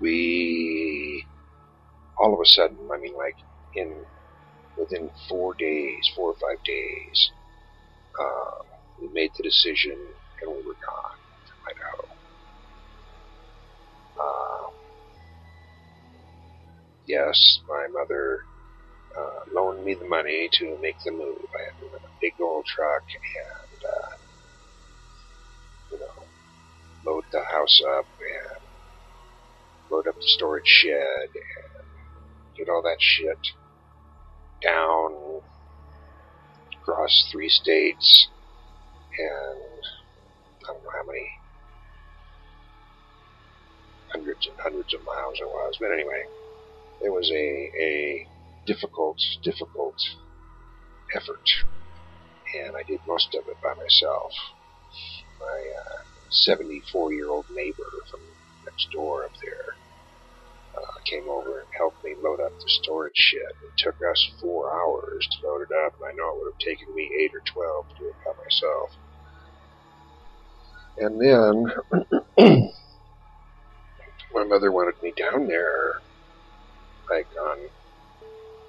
we 0.00 1.24
all 2.18 2.34
of 2.34 2.40
a 2.40 2.46
sudden, 2.46 2.88
I 2.92 2.98
mean, 2.98 3.14
like 3.16 3.36
in 3.74 4.04
within 4.76 5.10
four 5.28 5.54
days, 5.58 6.10
four 6.14 6.30
or 6.30 6.34
five 6.34 6.62
days, 6.64 7.30
uh, 8.20 8.62
we 9.00 9.08
made 9.12 9.30
the 9.36 9.42
decision 9.42 9.96
and 10.42 10.50
we 10.50 10.62
were 10.62 10.76
gone 10.84 11.18
from 11.46 11.58
Idaho. 11.70 12.08
Uh, 14.18 14.70
yes, 17.06 17.60
my 17.68 17.86
mother 17.92 18.40
uh, 19.16 19.40
loaned 19.52 19.84
me 19.84 19.94
the 19.94 20.04
money 20.04 20.48
to 20.52 20.78
make 20.80 20.96
the 21.04 21.10
move. 21.10 21.38
I 21.54 21.64
had 21.64 21.80
to 21.80 21.86
rent 21.92 22.04
a 22.04 22.20
big 22.20 22.34
old 22.40 22.66
truck 22.66 23.02
and, 23.04 23.84
uh, 23.84 24.16
you 25.92 25.98
know, 25.98 26.24
load 27.04 27.24
the 27.32 27.42
house 27.44 27.82
up 27.96 28.06
and 28.20 28.60
load 29.90 30.06
up 30.08 30.16
the 30.16 30.26
storage 30.26 30.66
shed 30.66 31.28
and 31.34 31.84
get 32.56 32.68
all 32.68 32.82
that 32.82 32.96
shit 32.98 33.38
down 34.62 35.40
across 36.80 37.28
three 37.30 37.48
states 37.48 38.28
and 39.18 39.60
I 40.62 40.72
don't 40.72 40.84
know 40.84 40.90
how 40.90 41.06
many 41.06 41.28
hundreds 44.08 44.46
and 44.46 44.58
hundreds 44.58 44.94
of 44.94 45.04
miles 45.04 45.38
it 45.40 45.46
was. 45.46 45.76
But 45.80 45.92
anyway, 45.92 46.24
it 47.02 47.10
was 47.10 47.30
a, 47.30 47.70
a 47.80 48.26
difficult, 48.66 49.18
difficult 49.42 49.96
effort. 51.14 51.46
And 52.54 52.76
I 52.76 52.82
did 52.82 53.00
most 53.06 53.34
of 53.34 53.48
it 53.48 53.56
by 53.62 53.74
myself. 53.74 54.32
My 55.40 55.58
uh, 55.80 56.02
74 56.30 57.12
year 57.12 57.30
old 57.30 57.46
neighbor 57.50 57.90
from 58.10 58.20
next 58.64 58.88
door 58.92 59.24
up 59.24 59.32
there 59.42 59.76
uh, 60.76 60.98
came 61.08 61.28
over 61.28 61.60
and 61.60 61.68
helped 61.78 62.02
me 62.04 62.14
load 62.22 62.40
up 62.40 62.52
the 62.58 62.68
storage 62.82 63.16
shed. 63.16 63.54
It 63.62 63.78
took 63.78 63.96
us 64.10 64.28
four 64.40 64.70
hours 64.70 65.26
to 65.30 65.46
load 65.46 65.62
it 65.62 65.74
up, 65.86 65.94
and 66.00 66.10
I 66.10 66.12
know 66.12 66.30
it 66.30 66.38
would 66.38 66.52
have 66.52 66.66
taken 66.66 66.94
me 66.94 67.10
eight 67.22 67.32
or 67.34 67.42
12 67.46 67.88
to 67.88 67.94
do 67.98 68.08
it 68.08 68.18
by 68.24 68.32
myself. 68.42 68.90
And 70.98 71.20
then 71.20 71.52
my 74.32 74.44
mother 74.44 74.72
wanted 74.72 75.02
me 75.02 75.12
down 75.16 75.46
there 75.46 76.00
like 77.10 77.28
on 77.40 77.58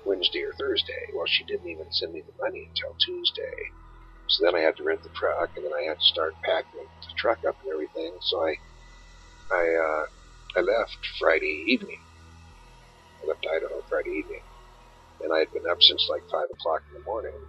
Wednesday 0.08 0.42
or 0.48 0.56
Thursday. 0.56 1.12
Well, 1.14 1.28
she 1.28 1.44
didn't 1.46 1.68
even 1.68 1.92
send 1.92 2.14
me 2.16 2.24
the 2.24 2.38
money 2.40 2.72
until 2.72 2.96
Tuesday. 3.04 3.76
So 4.32 4.46
then 4.48 4.56
I 4.56 4.64
had 4.64 4.76
to 4.80 4.88
rent 4.88 5.04
the 5.04 5.14
truck, 5.16 5.52
and 5.56 5.64
then 5.68 5.76
I 5.76 5.88
had 5.92 6.00
to 6.00 6.12
start 6.14 6.40
packing 6.48 6.88
the 6.88 7.16
truck 7.20 7.40
up 7.48 7.60
and 7.60 7.72
everything. 7.72 8.16
So 8.24 8.36
I, 8.44 8.54
I, 9.52 9.64
uh, 9.68 10.06
I 10.58 10.62
left 10.64 11.02
Friday 11.20 11.68
evening. 11.72 12.04
I 13.24 13.30
left 13.30 13.46
Idaho 13.48 13.84
Friday 13.90 14.16
evening, 14.24 14.46
and 15.22 15.32
I 15.36 15.40
had 15.44 15.52
been 15.54 15.68
up 15.70 15.80
since 15.82 16.08
like 16.10 16.24
five 16.32 16.50
o'clock 16.52 16.84
in 16.90 16.96
the 16.96 17.06
morning, 17.08 17.40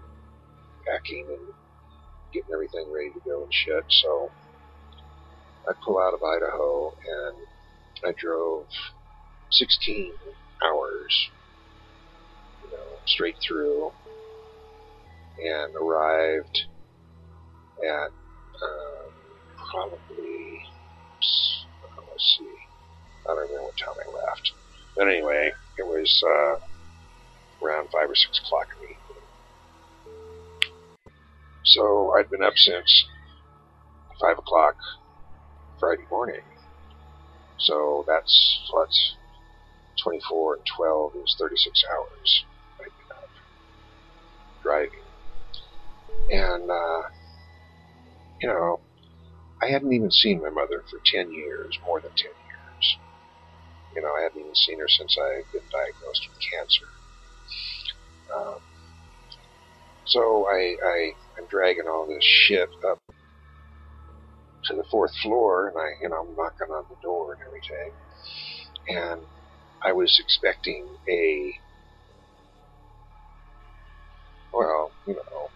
packing 0.88 1.27
and 1.31 1.47
getting 2.35 2.53
everything 2.55 2.88
ready 2.92 3.12
to 3.14 3.23
go 3.27 3.44
and 3.44 3.53
shit. 3.55 3.87
So 3.90 4.33
I 5.68 5.73
pull 5.85 5.99
out 5.99 6.14
of 6.14 6.23
Idaho, 6.25 6.92
and 7.07 7.37
I 8.07 8.12
drove 8.18 8.66
16 9.53 10.14
hours, 10.64 11.14
straight 13.09 13.37
through, 13.47 13.90
and 15.38 15.75
arrived 15.77 16.66
at 17.83 18.11
um, 18.11 19.12
probably 19.71 20.61
let's 22.18 22.37
see, 22.38 22.51
I 23.27 23.35
don't 23.35 23.38
remember 23.38 23.64
what 23.64 23.77
time 23.77 23.94
I 23.94 24.09
left, 24.11 24.53
but 24.97 25.09
anyway, 25.09 25.53
it 25.79 25.87
was 25.87 26.23
uh, 26.27 26.59
around 27.64 27.88
five 27.92 28.11
or 28.11 28.14
six 28.14 28.40
o'clock 28.44 28.66
in 28.75 28.81
the 28.83 28.90
evening. 28.90 29.29
So 31.64 32.12
I'd 32.18 32.31
been 32.31 32.42
up 32.42 32.57
since 32.57 33.07
five 34.21 34.38
o'clock 34.38 34.75
Friday 35.79 36.07
morning. 36.11 36.42
So 37.59 38.05
that's 38.09 38.61
what 38.73 38.88
24 40.03 40.55
and 40.55 40.64
12 40.77 41.12
is 41.23 41.37
36 41.38 41.83
hours 41.92 42.44
driving. 44.62 45.05
And, 46.31 46.71
uh, 46.71 47.03
you 48.40 48.49
know, 48.49 48.81
I 49.62 49.71
hadn't 49.71 49.92
even 49.92 50.11
seen 50.11 50.40
my 50.42 50.51
mother 50.51 50.85
for 50.90 51.01
10 51.05 51.33
years, 51.33 51.79
more 51.85 52.01
than 52.01 52.12
10 52.16 52.27
years. 52.27 52.99
You 53.94 54.03
know, 54.03 54.12
I 54.18 54.23
hadn't 54.23 54.40
even 54.40 54.55
seen 54.55 54.79
her 54.79 54.88
since 54.88 55.16
I 55.18 55.37
had 55.38 55.53
been 55.53 55.68
diagnosed 55.71 56.29
with 56.29 56.38
cancer. 56.53 56.88
Um, 58.37 58.61
so 60.07 60.47
I, 60.49 60.77
I, 60.85 61.12
I'm 61.38 61.47
dragging 61.51 61.88
all 61.88 62.07
this 62.07 62.25
shit 62.25 62.68
up 62.88 63.03
to 64.64 64.75
the 64.75 64.85
fourth 64.90 65.14
floor, 65.23 65.68
and 65.68 65.77
I, 65.79 66.03
you 66.03 66.09
know, 66.09 66.16
I'm 66.16 66.37
knocking 66.37 66.73
on 66.73 66.85
the 66.88 66.97
door 67.03 67.35
and 67.35 67.42
everything. 67.42 67.92
And 68.88 69.23
I 69.83 69.92
was 69.92 70.18
expecting 70.23 70.87
a, 71.09 71.55
well, 74.53 74.91
you 75.07 75.15
know, 75.15 75.51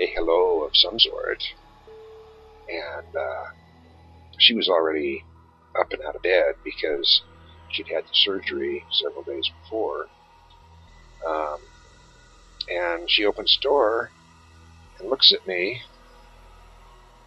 a 0.00 0.06
hello 0.06 0.64
of 0.64 0.70
some 0.74 0.98
sort. 0.98 1.42
And 2.68 3.16
uh, 3.16 3.50
she 4.38 4.54
was 4.54 4.68
already 4.68 5.24
up 5.78 5.92
and 5.92 6.02
out 6.02 6.16
of 6.16 6.22
bed 6.22 6.54
because 6.64 7.22
she'd 7.70 7.88
had 7.88 8.04
the 8.04 8.14
surgery 8.14 8.84
several 8.90 9.22
days 9.22 9.50
before. 9.62 10.06
Um, 11.26 11.58
and 12.68 13.10
she 13.10 13.24
opens 13.24 13.56
the 13.60 13.68
door 13.68 14.10
and 14.98 15.10
looks 15.10 15.32
at 15.32 15.46
me, 15.46 15.80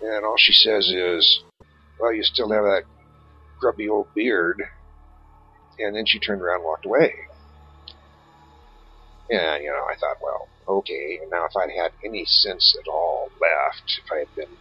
and 0.01 0.25
all 0.25 0.37
she 0.37 0.53
says 0.53 0.89
is, 0.89 1.41
Well, 1.99 2.13
you 2.13 2.23
still 2.23 2.51
have 2.51 2.63
that 2.63 2.83
grubby 3.59 3.89
old 3.89 4.07
beard. 4.13 4.63
And 5.79 5.95
then 5.95 6.05
she 6.05 6.19
turned 6.19 6.41
around 6.41 6.57
and 6.57 6.65
walked 6.65 6.85
away. 6.85 7.13
And, 9.29 9.63
you 9.63 9.69
know, 9.69 9.85
I 9.91 9.95
thought, 9.99 10.17
well, 10.21 10.47
okay, 10.67 11.19
now 11.31 11.45
if 11.45 11.55
I'd 11.57 11.71
had 11.75 11.91
any 12.03 12.25
sense 12.25 12.75
at 12.79 12.89
all 12.91 13.31
left, 13.41 13.85
if 13.99 14.05
I 14.11 14.19
had 14.19 14.33
been, 14.35 14.57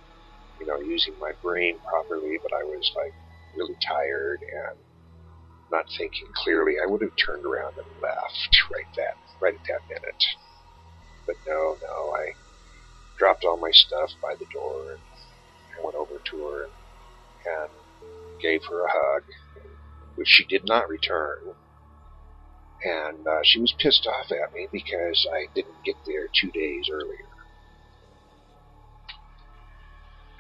you 0.61 0.67
know, 0.67 0.81
using 0.81 1.17
my 1.21 1.33
brain 1.43 1.81
properly, 1.85 2.39
but 2.43 2.53
I 2.55 2.65
was 2.65 2.91
like 2.97 3.15
really 3.55 3.77
tired 3.87 4.41
and 4.43 4.79
not 5.71 5.87
thinking 5.99 6.29
clearly, 6.45 6.75
I 6.83 6.87
would 6.91 7.03
have 7.03 7.17
turned 7.17 7.45
around 7.45 7.75
and 7.77 7.87
left 8.03 8.51
right 8.73 8.91
that 8.97 9.17
right 9.41 9.55
at 9.55 9.67
that 9.69 9.83
minute. 9.89 10.25
But 11.27 11.37
no, 11.47 11.79
no, 11.83 12.13
I 12.17 12.35
dropped 13.19 13.45
all 13.45 13.59
my 13.61 13.73
stuff 13.73 14.11
by 14.23 14.35
the 14.39 14.47
door 14.53 14.95
and 14.95 15.03
I 15.79 15.85
went 15.85 15.97
over 15.97 16.23
to 16.31 16.45
her 16.47 16.65
and, 16.65 16.73
and 17.47 17.71
gave 18.41 18.63
her 18.71 18.85
a 18.85 18.91
hug, 18.93 19.23
which 20.17 20.29
she 20.29 20.47
did 20.47 20.63
not 20.67 20.89
return. 20.89 21.39
And 22.85 23.27
uh, 23.27 23.41
she 23.43 23.61
was 23.61 23.75
pissed 23.79 24.07
off 24.07 24.31
at 24.31 24.53
me 24.53 24.69
because 24.71 25.27
I 25.33 25.47
didn't 25.55 25.85
get 25.85 25.97
there 26.07 26.29
two 26.29 26.51
days 26.51 26.89
earlier. 26.93 27.27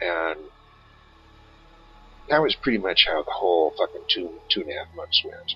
And 0.01 0.41
that 2.29 2.43
was 2.43 2.55
pretty 2.63 2.79
much 2.79 3.07
how 3.07 3.23
the 3.23 3.33
whole 3.33 3.73
fucking 3.79 4.05
two 4.09 4.41
two 4.51 4.61
and 4.61 4.71
a 4.71 4.75
half 4.75 4.95
months 4.95 5.23
went. 5.25 5.53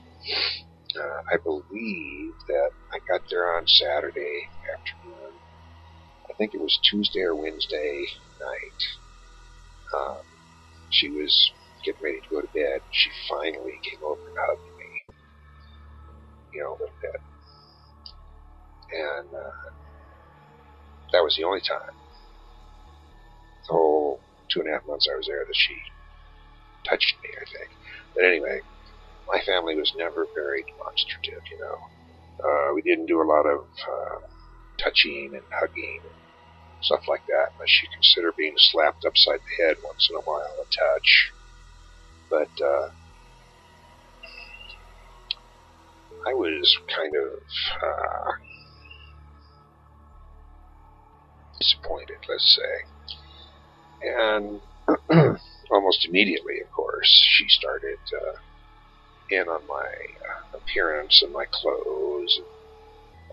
Uh, 0.97 1.23
I 1.33 1.37
believe 1.43 2.35
that 2.49 2.71
I 2.93 2.99
got 3.09 3.23
there 3.31 3.57
on 3.57 3.67
Saturday 3.67 4.49
afternoon. 4.73 5.35
I 6.29 6.33
think 6.35 6.55
it 6.55 6.61
was 6.61 6.79
Tuesday 6.91 7.21
or 7.21 7.35
Wednesday 7.35 8.07
night. 8.41 8.81
Um, 9.95 10.23
she 10.91 11.11
was 11.11 11.53
getting 11.85 12.03
ready 12.03 12.21
to 12.21 12.29
go 12.29 12.41
to 12.41 12.49
bed. 12.49 12.81
She 12.91 13.11
finally 13.29 13.79
came 13.83 14.01
over 14.05 14.29
and 14.29 14.37
hugged 14.39 14.70
you 16.53 16.63
know, 16.63 16.73
a 16.73 16.79
little 16.79 17.01
bit. 17.01 17.21
And 18.93 19.29
uh, 19.35 19.71
that 21.13 21.23
was 21.23 21.37
the 21.37 21.45
only 21.45 21.61
time, 21.61 21.95
the 23.69 23.73
whole 23.75 24.21
two 24.51 24.61
and 24.61 24.69
a 24.69 24.73
half 24.73 24.87
months 24.87 25.07
I 25.11 25.17
was 25.17 25.27
there, 25.27 25.45
that 25.47 25.55
she 25.55 25.77
touched 26.89 27.15
me, 27.23 27.31
I 27.31 27.47
think. 27.47 27.71
But 28.15 28.25
anyway, 28.25 28.61
my 29.29 29.41
family 29.47 29.77
was 29.77 29.95
never 29.97 30.27
very 30.35 30.65
demonstrative, 30.67 31.43
you 31.51 31.59
know. 31.59 31.79
Uh, 32.43 32.75
we 32.75 32.83
didn't 32.83 33.07
do 33.07 33.23
a 33.23 33.29
lot 33.29 33.47
of 33.47 33.61
uh, 33.63 34.19
touching 34.79 35.31
and 35.35 35.47
hugging 35.53 36.01
and 36.03 36.19
stuff 36.83 37.05
like 37.07 37.23
that, 37.29 37.53
unless 37.55 37.79
you 37.83 37.89
consider 37.95 38.33
being 38.37 38.55
slapped 38.57 39.05
upside 39.05 39.39
the 39.39 39.65
head 39.65 39.77
once 39.85 40.09
in 40.11 40.17
a 40.17 40.25
while 40.25 40.57
a 40.59 40.67
touch. 40.73 41.33
But 42.31 42.53
uh, 42.65 42.89
I 46.27 46.35
was 46.35 46.77
kind 46.95 47.13
of 47.17 47.41
uh, 47.83 48.33
disappointed, 51.59 52.19
let's 52.29 52.59
say. 52.59 52.75
And 54.03 54.61
almost 55.71 56.07
immediately, 56.09 56.61
of 56.65 56.71
course, 56.71 57.09
she 57.37 57.47
started 57.49 57.99
uh, 58.13 58.39
in 59.31 59.49
on 59.49 59.67
my 59.67 59.75
uh, 59.85 60.59
appearance 60.59 61.23
and 61.23 61.33
my 61.33 61.47
clothes, 61.53 62.39
and, 62.39 62.47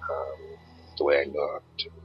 um, 0.10 0.58
the 0.98 1.04
way 1.04 1.16
I 1.16 1.26
looked. 1.26 1.84
And, 1.86 1.96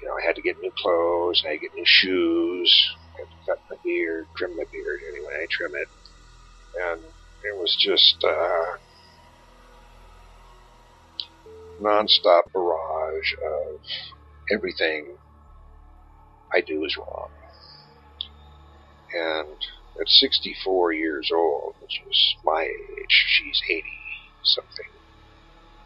you 0.00 0.08
know, 0.08 0.14
I 0.22 0.26
had 0.26 0.36
to 0.36 0.42
get 0.42 0.56
new 0.60 0.72
clothes, 0.78 1.42
I 1.44 1.50
had 1.50 1.54
to 1.54 1.60
get 1.60 1.74
new 1.74 1.84
shoes, 1.86 2.72
I 3.14 3.20
had 3.20 3.28
to 3.30 3.36
cut 3.46 3.60
my 3.70 3.76
beard, 3.84 4.28
trim 4.36 4.56
my 4.56 4.64
beard 4.72 5.00
anyway, 5.08 5.42
I 5.42 5.46
trim 5.50 5.72
it, 5.74 5.88
and 6.80 7.00
it 7.44 7.56
was 7.56 7.76
just 7.78 8.22
uh, 8.24 8.71
nonstop 11.82 12.52
barrage 12.52 13.32
of 13.34 13.80
everything 14.50 15.16
I 16.54 16.60
do 16.60 16.84
is 16.84 16.96
wrong. 16.96 17.30
And 19.14 19.56
at 20.00 20.08
64 20.08 20.92
years 20.92 21.30
old, 21.34 21.74
which 21.80 22.00
is 22.08 22.34
my 22.44 22.62
age, 22.62 23.26
she's 23.26 23.60
80 23.70 23.84
something, 24.44 24.86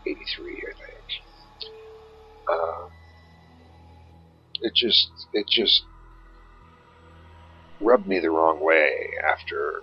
83, 0.06 0.52
I 0.52 0.74
think. 0.74 1.70
Uh, 2.48 2.88
it 4.62 4.72
just, 4.74 5.08
it 5.32 5.46
just 5.48 5.82
rubbed 7.80 8.06
me 8.06 8.20
the 8.20 8.30
wrong 8.30 8.64
way 8.64 9.10
after 9.32 9.82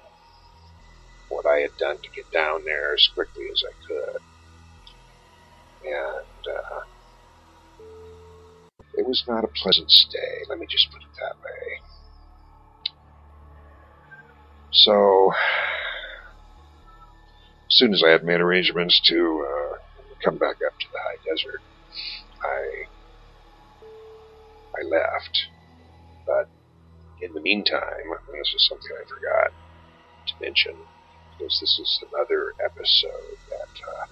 what 1.29 1.45
I 1.45 1.59
had 1.59 1.77
done 1.77 1.97
to 1.97 2.09
get 2.15 2.31
down 2.31 2.63
there 2.65 2.93
as 2.93 3.09
quickly 3.13 3.45
as 3.51 3.63
I 3.67 3.73
could. 3.87 4.32
And, 5.83 6.43
uh, 6.47 6.81
it 8.95 9.07
was 9.07 9.23
not 9.27 9.43
a 9.43 9.49
pleasant 9.61 9.89
stay, 9.89 10.45
let 10.49 10.59
me 10.59 10.67
just 10.69 10.91
put 10.91 11.01
it 11.01 11.09
that 11.19 11.35
way. 11.43 11.81
So, 14.71 15.31
as 17.69 17.75
soon 17.77 17.93
as 17.93 18.03
I 18.05 18.09
had 18.11 18.23
made 18.23 18.41
arrangements 18.41 19.01
to 19.09 19.15
uh, 19.15 19.77
come 20.23 20.37
back 20.37 20.57
up 20.65 20.73
to 20.79 20.87
the 20.91 20.99
high 21.03 21.19
desert, 21.25 21.61
I 22.43 22.59
I 24.79 24.81
left. 24.89 25.35
But 26.25 26.49
in 27.21 27.33
the 27.33 27.41
meantime, 27.41 28.07
this 28.31 28.53
is 28.55 28.67
something 28.67 28.91
I 28.93 29.05
forgot 29.07 29.51
to 30.27 30.33
mention, 30.41 30.75
because 31.31 31.57
this 31.61 31.77
is 31.79 32.03
another 32.11 32.53
episode 32.63 33.37
that 33.49 33.73
uh, 33.83 34.05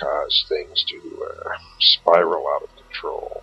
caused 0.00 0.46
things 0.48 0.84
to 0.88 0.96
uh, 1.24 1.58
spiral 1.80 2.44
out 2.54 2.62
of 2.62 2.70
control. 2.76 3.42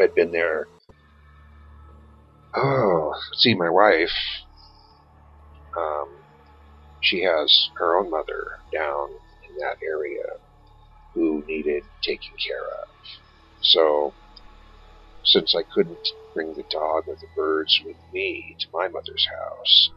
I'd 0.00 0.14
been 0.14 0.32
there. 0.32 0.66
Oh, 2.54 3.12
see, 3.34 3.54
my 3.54 3.70
wife 3.70 4.10
um, 5.76 6.08
she 7.00 7.22
has 7.22 7.70
her 7.76 7.98
own 7.98 8.10
mother 8.10 8.58
down 8.72 9.08
in 9.48 9.56
that 9.56 9.76
area 9.82 10.24
who 11.14 11.42
needed 11.46 11.84
taking 12.02 12.34
care 12.46 12.66
of. 12.66 12.88
So, 13.62 14.14
since 15.24 15.54
I 15.54 15.62
couldn't 15.62 16.08
bring 16.34 16.54
the 16.54 16.64
dog 16.70 17.04
or 17.08 17.16
the 17.16 17.28
birds 17.34 17.80
with 17.84 17.96
me 18.12 18.56
to 18.60 18.66
my 18.72 18.88
mother's 18.88 19.26
house, 19.26 19.90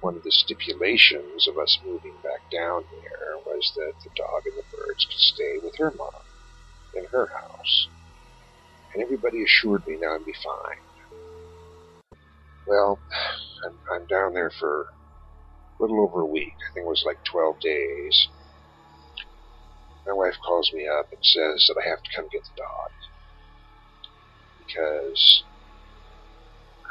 one 0.00 0.16
of 0.16 0.22
the 0.22 0.32
stipulations 0.32 1.46
of 1.48 1.58
us 1.58 1.78
moving 1.84 2.16
back 2.22 2.42
down 2.52 2.84
there 2.90 3.38
was 3.44 3.72
that 3.76 3.94
the 4.04 4.10
dog 4.16 4.42
and 4.46 4.56
the 4.56 4.76
birds 4.76 5.04
could 5.06 5.20
stay 5.20 5.58
with 5.62 5.74
her 5.78 5.92
mom 5.96 6.24
in 6.94 7.04
her 7.12 7.28
house. 7.28 7.88
And 8.94 9.02
everybody 9.02 9.44
assured 9.44 9.86
me 9.86 9.98
now 10.00 10.16
I'd 10.16 10.24
be 10.24 10.34
fine. 10.42 10.82
Well, 12.66 13.02
I'm, 13.66 13.78
I'm 13.92 14.06
down 14.06 14.34
there 14.34 14.50
for 14.58 14.86
a 15.78 15.82
little 15.82 16.02
over 16.02 16.22
a 16.22 16.26
week. 16.26 16.54
I 16.70 16.74
think 16.74 16.84
it 16.86 16.88
was 16.88 17.04
like 17.06 17.18
12 17.30 17.60
days. 17.60 18.28
My 20.06 20.14
wife 20.14 20.36
calls 20.44 20.70
me 20.74 20.88
up 20.88 21.06
and 21.12 21.20
says 21.22 21.66
that 21.68 21.80
I 21.80 21.88
have 21.88 22.02
to 22.02 22.10
come 22.16 22.26
get 22.32 22.42
the 22.44 22.62
dog 22.62 22.90
because 24.58 25.44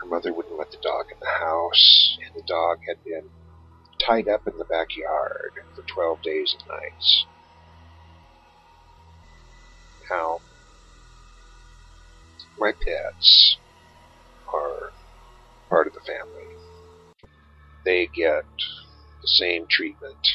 her 0.01 0.07
mother 0.07 0.33
wouldn't 0.33 0.57
let 0.57 0.71
the 0.71 0.77
dog 0.81 1.05
in 1.11 1.17
the 1.19 1.45
house, 1.45 2.17
and 2.25 2.33
the 2.35 2.47
dog 2.47 2.77
had 2.87 2.97
been 3.03 3.29
tied 4.05 4.27
up 4.27 4.47
in 4.47 4.57
the 4.57 4.65
backyard 4.65 5.51
for 5.75 5.83
12 5.93 6.21
days 6.21 6.55
and 6.55 6.63
nights. 6.67 7.25
Now, 10.09 10.39
my 12.57 12.71
pets 12.71 13.59
are 14.53 14.93
part 15.69 15.87
of 15.87 15.93
the 15.93 16.01
family. 16.05 16.47
They 17.85 18.07
get 18.07 18.45
the 19.21 19.27
same 19.27 19.65
treatment 19.69 20.27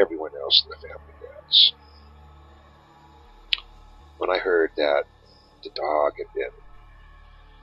everyone 0.00 0.30
else 0.40 0.64
in 0.64 0.70
the 0.70 0.88
family 0.88 1.14
gets. 1.18 1.74
When 4.18 4.30
I 4.30 4.38
heard 4.38 4.70
that 4.76 5.04
the 5.62 5.70
dog 5.74 6.12
had 6.18 6.32
been 6.34 6.50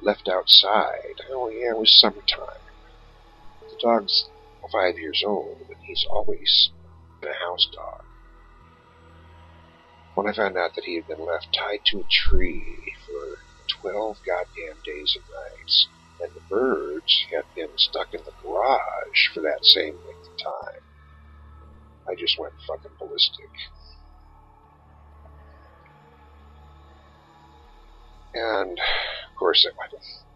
left 0.02 0.28
outside, 0.28 1.22
oh 1.32 1.50
yeah, 1.50 1.72
it 1.72 1.78
was 1.78 2.00
summertime. 2.00 2.62
The 3.62 3.78
dog's 3.82 4.26
five 4.72 4.98
years 4.98 5.24
old, 5.26 5.58
and 5.68 5.78
he's 5.84 6.06
always 6.10 6.70
been 7.22 7.32
a 7.32 7.46
house 7.46 7.68
dog. 7.74 8.04
When 10.16 10.28
I 10.28 10.34
found 10.34 10.58
out 10.58 10.76
that 10.76 10.86
he 10.86 10.96
had 10.96 11.08
been 11.08 11.26
left 11.26 11.48
tied 11.54 11.82
to 11.88 12.00
a 12.00 12.04
tree 12.10 12.94
for 13.06 13.40
12 13.82 14.18
goddamn 14.26 14.82
days 14.86 15.16
and 15.16 15.26
nights, 15.60 15.88
and 16.22 16.34
the 16.34 16.42
birds 16.50 17.26
had 17.32 17.44
been 17.56 17.78
stuck 17.78 18.14
in 18.14 18.22
the 18.24 18.32
garage 18.42 19.30
for 19.34 19.42
that 19.42 19.64
same 19.64 19.96
length 20.06 20.30
of 20.32 20.38
time. 20.38 20.82
I 22.08 22.16
just 22.16 22.40
went 22.40 22.54
fucking 22.68 22.92
ballistic. 23.00 23.50
And, 28.34 28.80
of 29.36 29.40
course, 29.40 29.68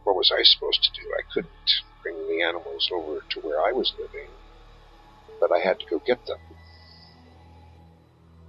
what 0.03 0.17
was 0.17 0.29
I 0.29 0.43
supposed 0.43 0.83
to 0.83 1.01
do? 1.01 1.07
I 1.17 1.23
couldn't 1.33 1.71
bring 2.03 2.17
the 2.27 2.43
animals 2.43 2.89
over 2.93 3.23
to 3.29 3.39
where 3.39 3.62
I 3.62 3.71
was 3.71 3.93
living, 3.97 4.27
but 5.39 5.53
I 5.53 5.59
had 5.59 5.79
to 5.79 5.85
go 5.89 5.99
get 6.05 6.25
them. 6.25 6.39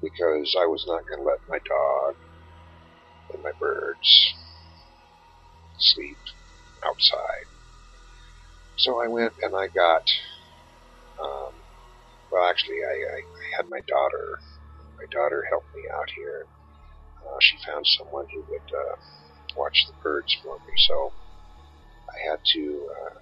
Because 0.03 0.57
I 0.61 0.67
was 0.67 0.85
not 0.89 1.07
going 1.07 1.21
to 1.21 1.25
let 1.25 1.39
my 1.49 1.59
dog 1.59 2.17
and 3.33 3.45
my 3.45 3.53
birds 3.61 4.35
sleep 5.79 6.19
outside. 6.85 7.47
So 8.77 9.01
I 9.01 9.07
went 9.07 9.35
and 9.41 9.55
I 9.55 9.69
got, 9.69 10.03
um, 11.23 11.55
well, 12.33 12.51
actually, 12.51 12.83
I, 12.83 13.19
I, 13.19 13.21
had 13.57 13.71
my 13.71 13.81
daughter. 13.87 14.41
My 14.99 15.07
daughter 15.13 15.45
helped 15.49 15.73
me 15.77 15.83
out 15.95 16.11
here. 16.17 16.47
Uh, 17.23 17.39
she 17.41 17.57
found 17.65 17.87
someone 17.87 18.27
who 18.35 18.43
would 18.51 18.73
uh, 18.75 18.97
watch 19.57 19.87
the 19.87 19.95
birds 20.03 20.37
for 20.43 20.59
me, 20.67 20.75
so 20.77 21.13
I 22.09 22.31
had 22.31 22.41
to 22.55 22.89
uh, 22.91 23.19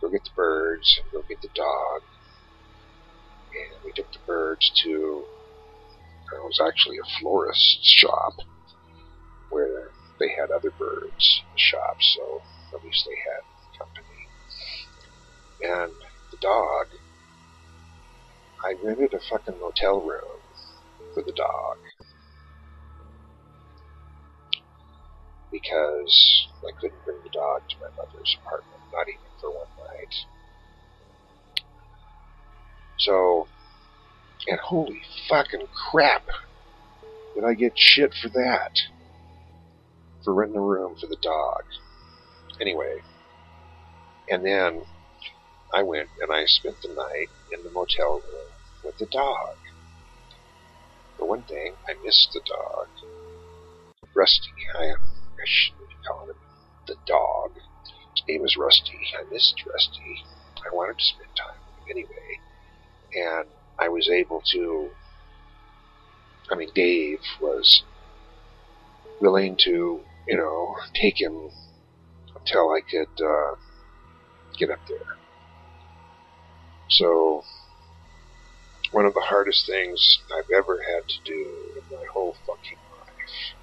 go 0.00 0.10
get 0.10 0.24
the 0.24 0.36
birds 0.36 0.98
and 1.00 1.12
go 1.12 1.22
get 1.28 1.40
the 1.40 1.52
dog. 1.54 2.00
And 3.52 3.80
we 3.84 3.92
took 3.96 4.12
the 4.12 4.24
birds 4.26 4.70
to, 4.84 5.24
it 6.32 6.44
was 6.44 6.60
actually 6.60 6.96
a 6.98 7.08
florist's 7.18 7.88
shop 7.96 8.34
where 9.48 9.92
they 10.20 10.28
had 10.28 10.50
other 10.50 10.72
birds 10.76 11.42
in 11.42 11.48
the 11.52 11.58
shop, 11.58 11.96
so 12.00 12.42
at 12.74 12.84
least 12.84 13.06
they 13.06 13.16
had 13.16 13.42
company. 13.78 14.20
And 15.60 15.92
the 16.30 16.38
dog, 16.40 16.86
I 18.64 18.74
rented 18.84 19.14
a 19.14 19.20
fucking 19.30 19.58
motel 19.60 20.00
room 20.00 20.42
for 21.14 21.22
the 21.22 21.32
dog. 21.32 21.78
Because 25.50 26.48
I 26.62 26.72
couldn't 26.78 27.04
bring 27.04 27.20
the 27.22 27.30
dog 27.32 27.62
to 27.68 27.76
my 27.80 27.88
mother's 27.96 28.36
apartment, 28.40 28.82
not 28.92 29.08
even 29.08 29.30
for 29.40 29.50
one 29.50 29.72
night. 29.78 30.14
So, 32.98 33.48
and 34.46 34.58
holy 34.60 35.02
fucking 35.28 35.68
crap, 35.90 36.26
did 37.34 37.44
I 37.44 37.54
get 37.54 37.72
shit 37.76 38.14
for 38.14 38.28
that? 38.28 38.72
For 40.24 40.34
renting 40.34 40.58
a 40.58 40.62
room 40.62 40.96
for 41.00 41.06
the 41.06 41.18
dog. 41.22 41.62
Anyway, 42.60 43.04
and 44.28 44.44
then 44.44 44.82
I 45.72 45.82
went 45.82 46.10
and 46.20 46.32
I 46.32 46.44
spent 46.46 46.76
the 46.82 46.92
night 46.94 47.28
in 47.52 47.62
the 47.62 47.70
motel 47.70 48.20
room 48.20 48.52
with 48.82 48.96
the 48.98 49.06
dog. 49.10 49.56
For 51.16 51.28
one 51.28 51.44
thing, 51.44 51.76
I 51.88 51.94
missed 52.02 52.30
the 52.32 52.42
dog. 52.46 52.88
Rusty, 54.14 54.54
I, 54.74 54.94
I 55.40 55.44
shouldn't 55.46 55.88
be 55.88 55.94
calling 56.06 56.30
him 56.30 56.36
the 56.86 56.96
dog. 57.06 57.52
His 58.14 58.24
name 58.26 58.42
was 58.42 58.56
Rusty. 58.56 58.98
I 59.18 59.30
missed 59.32 59.62
Rusty. 59.66 60.24
I 60.56 60.74
wanted 60.74 60.98
to 60.98 61.04
spend 61.04 61.28
time 61.36 61.58
with 61.66 61.86
him 61.86 61.90
anyway. 61.90 62.40
And 63.14 63.48
I 63.78 63.88
was 63.88 64.08
able 64.10 64.42
to, 64.52 64.90
I 66.50 66.56
mean, 66.56 66.70
Dave 66.74 67.20
was 67.40 67.82
willing 69.20 69.56
to, 69.64 70.00
you 70.26 70.36
know, 70.36 70.74
take 70.94 71.20
him 71.20 71.50
until 72.34 72.70
I 72.70 72.80
could 72.80 73.24
uh, 73.24 73.54
get 74.58 74.70
up 74.70 74.80
there. 74.88 75.16
So, 76.90 77.44
one 78.90 79.04
of 79.04 79.14
the 79.14 79.20
hardest 79.20 79.66
things 79.66 80.18
I've 80.34 80.50
ever 80.56 80.78
had 80.82 81.08
to 81.08 81.24
do 81.24 81.54
in 81.76 81.96
my 81.96 82.04
whole 82.10 82.34
fucking 82.46 82.78
life 82.98 83.54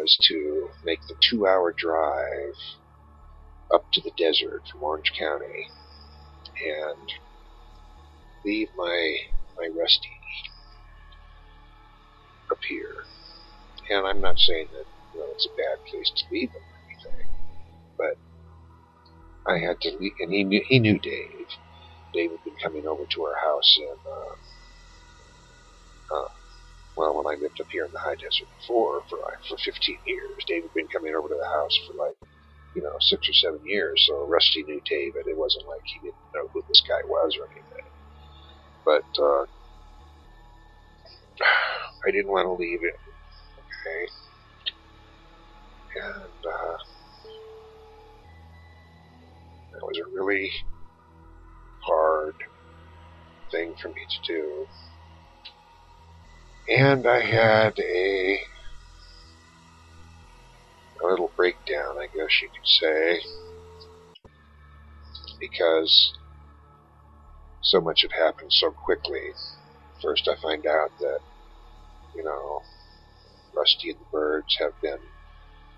was 0.00 0.16
to 0.28 0.70
make 0.84 1.00
the 1.08 1.14
two 1.30 1.46
hour 1.46 1.74
drive 1.76 2.54
up 3.72 3.84
to 3.92 4.00
the 4.00 4.12
desert 4.16 4.62
from 4.70 4.82
Orange 4.82 5.12
County 5.18 5.68
and 6.64 7.12
leave 8.44 8.68
my 8.76 9.16
my 9.56 9.68
rusty 9.68 10.10
up 12.50 12.58
here. 12.68 13.04
And 13.90 14.06
I'm 14.06 14.20
not 14.20 14.38
saying 14.38 14.68
that 14.72 14.86
you 15.12 15.20
know, 15.20 15.26
it's 15.32 15.46
a 15.46 15.56
bad 15.56 15.84
place 15.90 16.10
to 16.16 16.24
leave 16.30 16.50
or 16.54 16.62
anything, 16.88 17.28
but 17.98 18.16
I 19.46 19.58
had 19.58 19.80
to 19.82 19.96
leave, 19.98 20.12
and 20.20 20.32
he 20.32 20.44
knew 20.44 20.62
he 20.66 20.78
knew 20.78 20.98
Dave. 20.98 21.48
Dave 22.12 22.30
had 22.30 22.44
been 22.44 22.56
coming 22.62 22.86
over 22.86 23.04
to 23.04 23.22
our 23.22 23.36
house 23.36 23.78
in, 23.78 23.96
uh, 24.06 24.34
well, 26.96 27.16
when 27.16 27.26
I 27.28 27.40
lived 27.40 27.60
up 27.60 27.68
here 27.70 27.86
in 27.86 27.92
the 27.92 28.04
high 28.04 28.16
desert 28.20 28.52
before 28.60 29.02
for 29.08 29.18
uh, 29.24 29.36
for 29.48 29.56
15 29.58 29.98
years. 30.04 30.44
Dave 30.46 30.64
had 30.64 30.74
been 30.74 30.92
coming 30.92 31.14
over 31.16 31.28
to 31.28 31.38
the 31.38 31.48
house 31.56 31.76
for 31.86 31.94
like, 31.96 32.18
you 32.74 32.82
know, 32.82 32.96
six 33.00 33.28
or 33.28 33.34
seven 33.34 33.60
years. 33.64 34.04
So 34.06 34.26
Rusty 34.28 34.64
knew 34.64 34.80
David. 34.84 35.26
It 35.26 35.38
wasn't 35.38 35.68
like 35.68 35.84
he 35.86 36.00
didn't 36.00 36.28
know 36.34 36.48
who 36.52 36.62
this 36.68 36.82
guy 36.88 37.00
was 37.06 37.36
or 37.40 37.48
anything. 37.52 37.88
But 38.84 39.08
uh, 39.22 39.44
I 42.06 42.10
didn't 42.12 42.32
want 42.32 42.46
to 42.46 42.54
leave 42.54 42.80
it. 42.82 42.98
Okay, 43.58 44.04
and 45.96 46.42
uh, 46.44 46.76
that 49.72 49.82
was 49.84 49.98
a 49.98 50.10
really 50.14 50.50
hard 51.84 52.36
thing 53.52 53.74
for 53.80 53.88
me 53.88 54.02
to 54.08 54.32
do. 54.32 54.66
And 56.68 57.06
I 57.06 57.20
had 57.20 57.74
a, 57.78 58.38
a 61.02 61.06
little 61.10 61.32
breakdown, 61.36 61.96
I 62.00 62.06
guess 62.06 62.40
you 62.40 62.48
could 62.54 62.66
say, 62.66 63.20
because 65.40 66.12
so 67.62 67.80
much 67.80 68.02
had 68.02 68.12
happened 68.12 68.52
so 68.52 68.70
quickly. 68.70 69.32
First, 70.02 70.28
I 70.28 70.36
find 70.40 70.64
out 70.66 70.90
that, 70.98 71.20
you 72.14 72.24
know, 72.24 72.62
Rusty 73.56 73.90
and 73.90 74.00
the 74.00 74.06
birds 74.12 74.56
have 74.60 74.80
been 74.80 75.00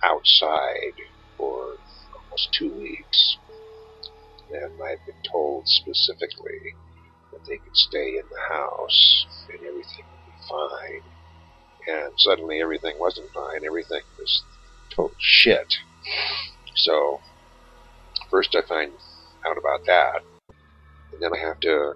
outside 0.05 0.97
for 1.37 1.79
almost 2.14 2.55
two 2.59 2.73
weeks. 2.77 3.38
And 4.51 4.79
I've 4.83 5.05
been 5.07 5.23
told 5.33 5.64
specifically 5.66 6.77
that 7.33 7.40
they 7.49 7.59
could 7.59 7.75
stay 7.77 8.16
in 8.16 8.29
the 8.31 8.55
house 8.55 9.27
and 9.51 9.61
everything 9.66 10.07
fine. 10.49 11.03
And 11.87 12.13
suddenly 12.17 12.61
everything 12.61 12.99
wasn't 12.99 13.33
fine. 13.33 13.65
Everything 13.65 14.03
was 14.19 14.43
total 14.91 15.15
shit. 15.19 15.75
So, 16.75 17.21
first 18.31 18.55
I 18.55 18.63
find 18.67 18.93
out 19.47 19.59
about 19.59 19.85
that. 19.87 20.23
And 21.13 21.21
then 21.21 21.33
I 21.35 21.47
have 21.47 21.61
to 21.61 21.95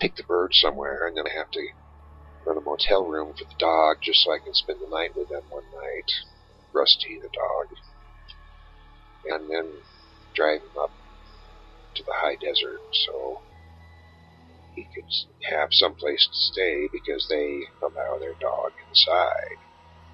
take 0.00 0.16
the 0.16 0.22
bird 0.22 0.54
somewhere. 0.54 1.06
And 1.06 1.16
then 1.16 1.24
I 1.26 1.36
have 1.38 1.50
to 1.52 1.60
rent 2.46 2.58
a 2.58 2.62
motel 2.62 3.04
room 3.04 3.32
for 3.32 3.44
the 3.44 3.58
dog 3.58 3.96
just 4.02 4.22
so 4.22 4.32
I 4.32 4.38
can 4.38 4.54
spend 4.54 4.80
the 4.80 4.88
night 4.88 5.16
with 5.16 5.28
them 5.28 5.42
one 5.50 5.64
night. 5.74 6.10
Rusty 6.72 7.20
the 7.22 7.28
dog, 7.28 7.68
and 9.26 9.48
then 9.48 9.66
drive 10.34 10.60
him 10.60 10.76
up 10.78 10.90
to 11.94 12.02
the 12.02 12.12
high 12.12 12.34
desert 12.34 12.80
so 13.06 13.40
he 14.74 14.88
could 14.94 15.08
have 15.50 15.68
some 15.72 15.94
place 15.94 16.26
to 16.26 16.36
stay 16.36 16.88
because 16.92 17.26
they 17.30 17.62
allow 17.82 18.18
their 18.18 18.36
dog 18.40 18.72
inside. 18.88 19.58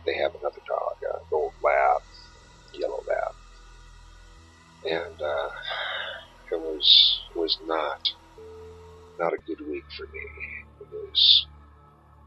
They 0.06 0.16
have 0.16 0.32
another 0.34 0.62
dog, 0.66 0.96
a 1.04 1.24
gold 1.30 1.54
lab, 1.62 2.02
yellow 2.72 3.04
lab, 3.06 3.34
and 4.84 5.20
uh, 5.20 5.50
it 6.52 6.60
was 6.60 7.20
was 7.34 7.58
not 7.64 8.00
not 9.18 9.32
a 9.32 9.44
good 9.46 9.60
week 9.68 9.86
for 9.96 10.06
me. 10.06 10.26
It 10.80 10.88
was 10.90 11.46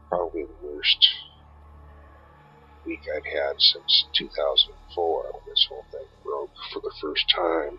probably 0.08 0.44
the 0.44 0.66
worst 0.66 1.06
week 2.84 3.02
I'd 3.08 3.24
had 3.26 3.56
since 3.58 4.08
2004 4.16 5.32
when 5.32 5.42
this 5.46 5.66
whole 5.68 5.86
thing 5.90 6.08
broke 6.22 6.52
for 6.72 6.80
the 6.80 6.94
first 7.00 7.24
time. 7.34 7.78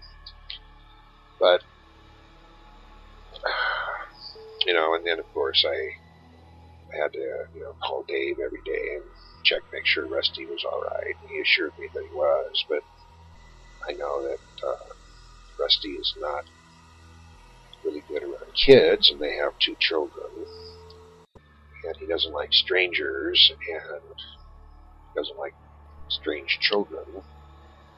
But, 1.40 1.62
you 4.66 4.74
know, 4.74 4.96
and 4.96 5.06
then 5.06 5.20
of 5.20 5.32
course 5.34 5.64
I, 5.68 5.78
had 7.02 7.12
to, 7.14 7.28
you 7.54 7.62
know, 7.62 7.76
call 7.84 8.06
Dave 8.08 8.38
every 8.40 8.62
day 8.64 8.96
and 8.96 9.04
check, 9.44 9.62
make 9.72 9.86
sure 9.86 10.08
Rusty 10.08 10.46
was 10.48 10.64
alright. 10.66 11.16
And 11.22 11.30
he 11.30 11.42
assured 11.42 11.74
me 11.78 11.90
that 11.94 12.04
he 12.08 12.14
was, 12.14 12.66
but 12.70 12.84
I 13.88 13.94
know 13.94 14.24
that 14.24 14.42
uh, 14.66 14.94
Rusty 15.60 15.90
is 16.00 16.14
not 16.18 16.46
really 17.84 18.04
good 18.08 18.24
around 18.24 18.54
kids, 18.56 19.12
and 19.12 19.22
they 19.22 19.36
have 19.36 19.54
two 19.60 19.76
children. 19.80 20.26
And 21.84 21.96
he 22.00 22.08
doesn't 22.08 22.34
like 22.34 22.54
strangers, 22.54 23.52
and 23.52 24.02
he 25.14 25.20
doesn't 25.20 25.38
like 25.38 25.56
strange 26.10 26.58
children. 26.62 27.06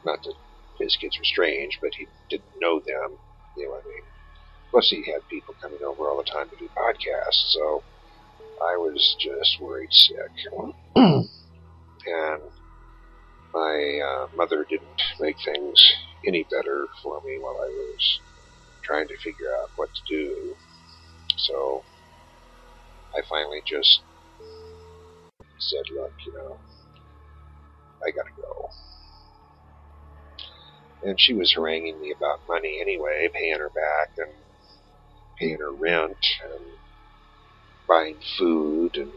Not 0.04 0.20
that 0.24 0.36
his 0.80 0.98
kids 1.00 1.18
were 1.18 1.24
strange, 1.24 1.80
but 1.82 1.92
he 1.98 2.08
didn't 2.30 2.60
know 2.60 2.80
them. 2.80 3.18
You 3.56 3.66
know 3.66 3.72
what 3.72 3.84
I 3.86 3.88
mean? 3.88 4.17
Plus, 4.72 4.90
he 4.90 5.04
had 5.12 5.28
people 5.30 5.56
coming 5.62 5.80
over 5.86 6.10
all 6.10 6.18
the 6.18 6.32
time 6.32 6.50
to 6.50 6.56
do 6.58 6.70
podcasts, 6.78 7.52
so 7.54 7.84
I 8.62 8.76
was 8.78 9.16
just 9.20 9.62
worried 9.62 9.92
sick. 9.92 10.32
and 10.96 12.42
my 13.54 14.00
uh, 14.04 14.28
mother 14.36 14.66
didn't 14.70 15.02
make 15.20 15.38
things 15.44 15.82
any 16.26 16.44
better 16.44 16.88
for 17.02 17.22
me 17.26 17.38
while 17.40 17.56
I 17.56 17.70
was 17.70 18.20
trying 18.84 19.08
to 19.08 19.18
figure 19.18 19.54
out 19.62 19.70
what 19.76 19.90
to 19.94 20.02
do. 20.16 20.56
So 21.38 21.84
I 23.16 23.22
finally 23.30 23.62
just 23.66 24.02
said, 25.60 25.84
look, 25.96 26.14
you 26.26 26.34
know, 26.34 26.58
I 28.06 28.12
gotta 28.12 28.30
go. 28.36 28.70
And 31.04 31.20
she 31.20 31.34
was 31.34 31.54
haranguing 31.54 32.00
me 32.02 32.14
about 32.16 32.40
money 32.48 32.80
anyway, 32.82 33.30
paying 33.34 33.60
her 33.60 33.70
back 33.70 34.10
and 34.18 34.34
paying 35.40 35.58
her 35.60 35.74
rent 35.74 36.26
and 36.44 36.78
buying 37.88 38.20
food 38.38 38.92
and 38.96 39.12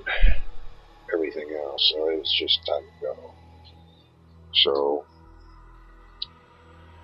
everything 1.14 1.48
else. 1.66 1.92
So 1.92 2.08
it 2.10 2.18
was 2.18 2.36
just 2.38 2.60
time 2.66 2.82
to 2.84 3.06
go. 3.06 3.34
So 4.54 5.06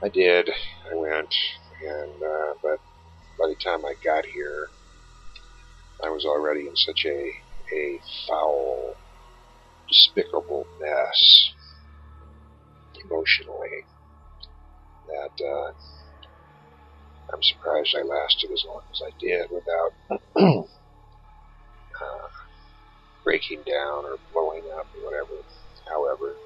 I 0.02 0.08
did. 0.08 0.48
I 0.50 0.94
went, 0.96 1.34
and 1.82 2.22
uh, 2.22 2.54
but 2.62 2.80
by 3.38 3.48
the 3.48 3.56
time 3.64 3.84
I 3.84 3.94
got 4.04 4.24
here, 4.26 4.70
I 6.04 6.10
was 6.10 6.24
already 6.24 6.66
in 6.66 6.76
such 6.76 7.04
a 7.06 7.32
a 7.74 8.00
foul, 8.28 8.98
despicable 9.88 10.68
mess 10.80 11.54
emotionally 13.04 13.86
that 15.06 15.44
uh, 15.44 15.72
I'm 17.32 17.42
surprised 17.42 17.94
I 17.96 18.04
lasted 18.06 18.50
as 18.52 18.64
long 18.66 18.82
as 18.90 19.00
I 19.02 19.12
did 19.18 19.46
without 19.50 19.92
uh, 21.82 22.28
breaking 23.24 23.64
down 23.66 24.04
or 24.06 24.18
blowing 24.32 24.66
up 24.78 24.88
or 24.94 25.00
whatever. 25.04 25.44
However, 25.88 26.38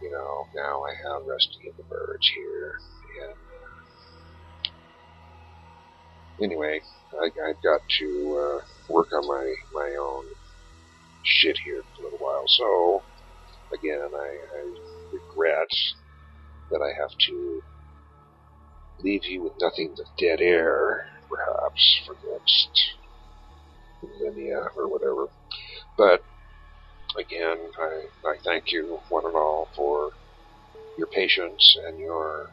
you 0.00 0.10
know, 0.10 0.48
now 0.54 0.82
I 0.84 0.92
have 0.94 1.26
Rusty 1.28 1.66
and 1.66 1.76
the 1.78 1.84
Birds 1.88 2.28
here, 2.34 2.72
and 3.24 3.40
uh, 3.50 3.80
anyway, 6.44 6.80
I, 7.22 7.26
I've 7.50 7.62
got 7.62 7.82
to 8.00 8.08
uh, 8.38 8.60
work 8.88 9.08
on 9.14 9.26
my 9.26 9.46
my 9.72 9.90
own 10.00 10.24
shit 11.22 11.56
here 11.64 11.84
for 11.96 12.02
a 12.02 12.04
little 12.06 12.20
while. 12.20 12.44
So, 12.48 13.06
again, 13.74 14.10
I, 14.14 14.30
I 14.58 14.62
regret 15.12 15.70
that 16.70 16.80
I 16.82 16.92
have 17.00 17.12
to 17.28 17.62
leave 19.00 19.24
you 19.24 19.42
with 19.42 19.52
nothing 19.60 19.94
but 19.96 20.06
dead 20.18 20.40
air, 20.40 21.04
perhaps, 21.28 22.00
for 22.06 22.14
the 22.14 22.32
next 22.32 22.70
millennia 24.02 24.60
or 24.76 24.88
whatever. 24.88 25.28
But 25.96 26.20
again, 27.18 27.58
I, 27.78 28.28
I 28.28 28.34
thank 28.44 28.72
you, 28.72 29.00
one 29.08 29.24
and 29.26 29.36
all, 29.36 29.70
for 29.76 30.12
your 30.96 31.08
patience 31.08 31.76
and 31.86 31.98
your 31.98 32.50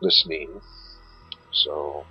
listening. 0.00 0.60
So, 1.52 2.06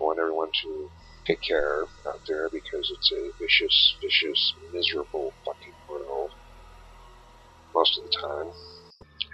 I 0.00 0.04
want 0.04 0.18
everyone 0.20 0.50
to 0.62 0.90
take 1.26 1.40
care 1.46 1.86
out 2.08 2.20
there 2.26 2.48
because 2.52 2.90
it's 2.92 3.12
a 3.12 3.32
vicious, 3.40 3.96
vicious, 4.02 4.54
miserable 4.72 5.34
fucking 5.44 5.74
world 5.88 6.32
most 7.74 7.98
of 7.98 8.04
the 8.04 8.16
time. 8.20 8.52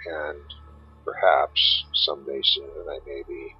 And 0.05 0.45
perhaps 1.07 1.85
someday 2.03 2.41
soon 2.43 2.83
I 2.91 2.99
may 3.07 3.23
be 3.27 3.55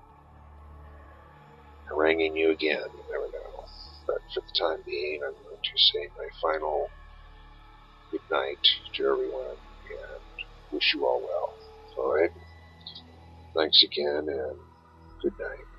haranguing 1.87 2.35
you 2.35 2.51
again. 2.51 2.83
You 2.83 3.03
never 3.07 3.31
know. 3.31 3.63
But 4.05 4.19
for 4.33 4.41
the 4.41 4.59
time 4.59 4.83
being, 4.85 5.21
I'm 5.23 5.31
going 5.31 5.63
to 5.63 5.77
say 5.79 6.09
my 6.17 6.27
final 6.43 6.89
good 8.11 8.27
night 8.31 8.59
to 8.95 9.03
everyone 9.03 9.55
and 9.55 10.23
wish 10.71 10.93
you 10.93 11.05
all 11.05 11.23
well. 11.23 11.57
All 11.97 12.13
right? 12.13 12.31
Thanks 13.55 13.81
again 13.83 14.27
and 14.27 14.57
good 15.23 15.33
night. 15.39 15.76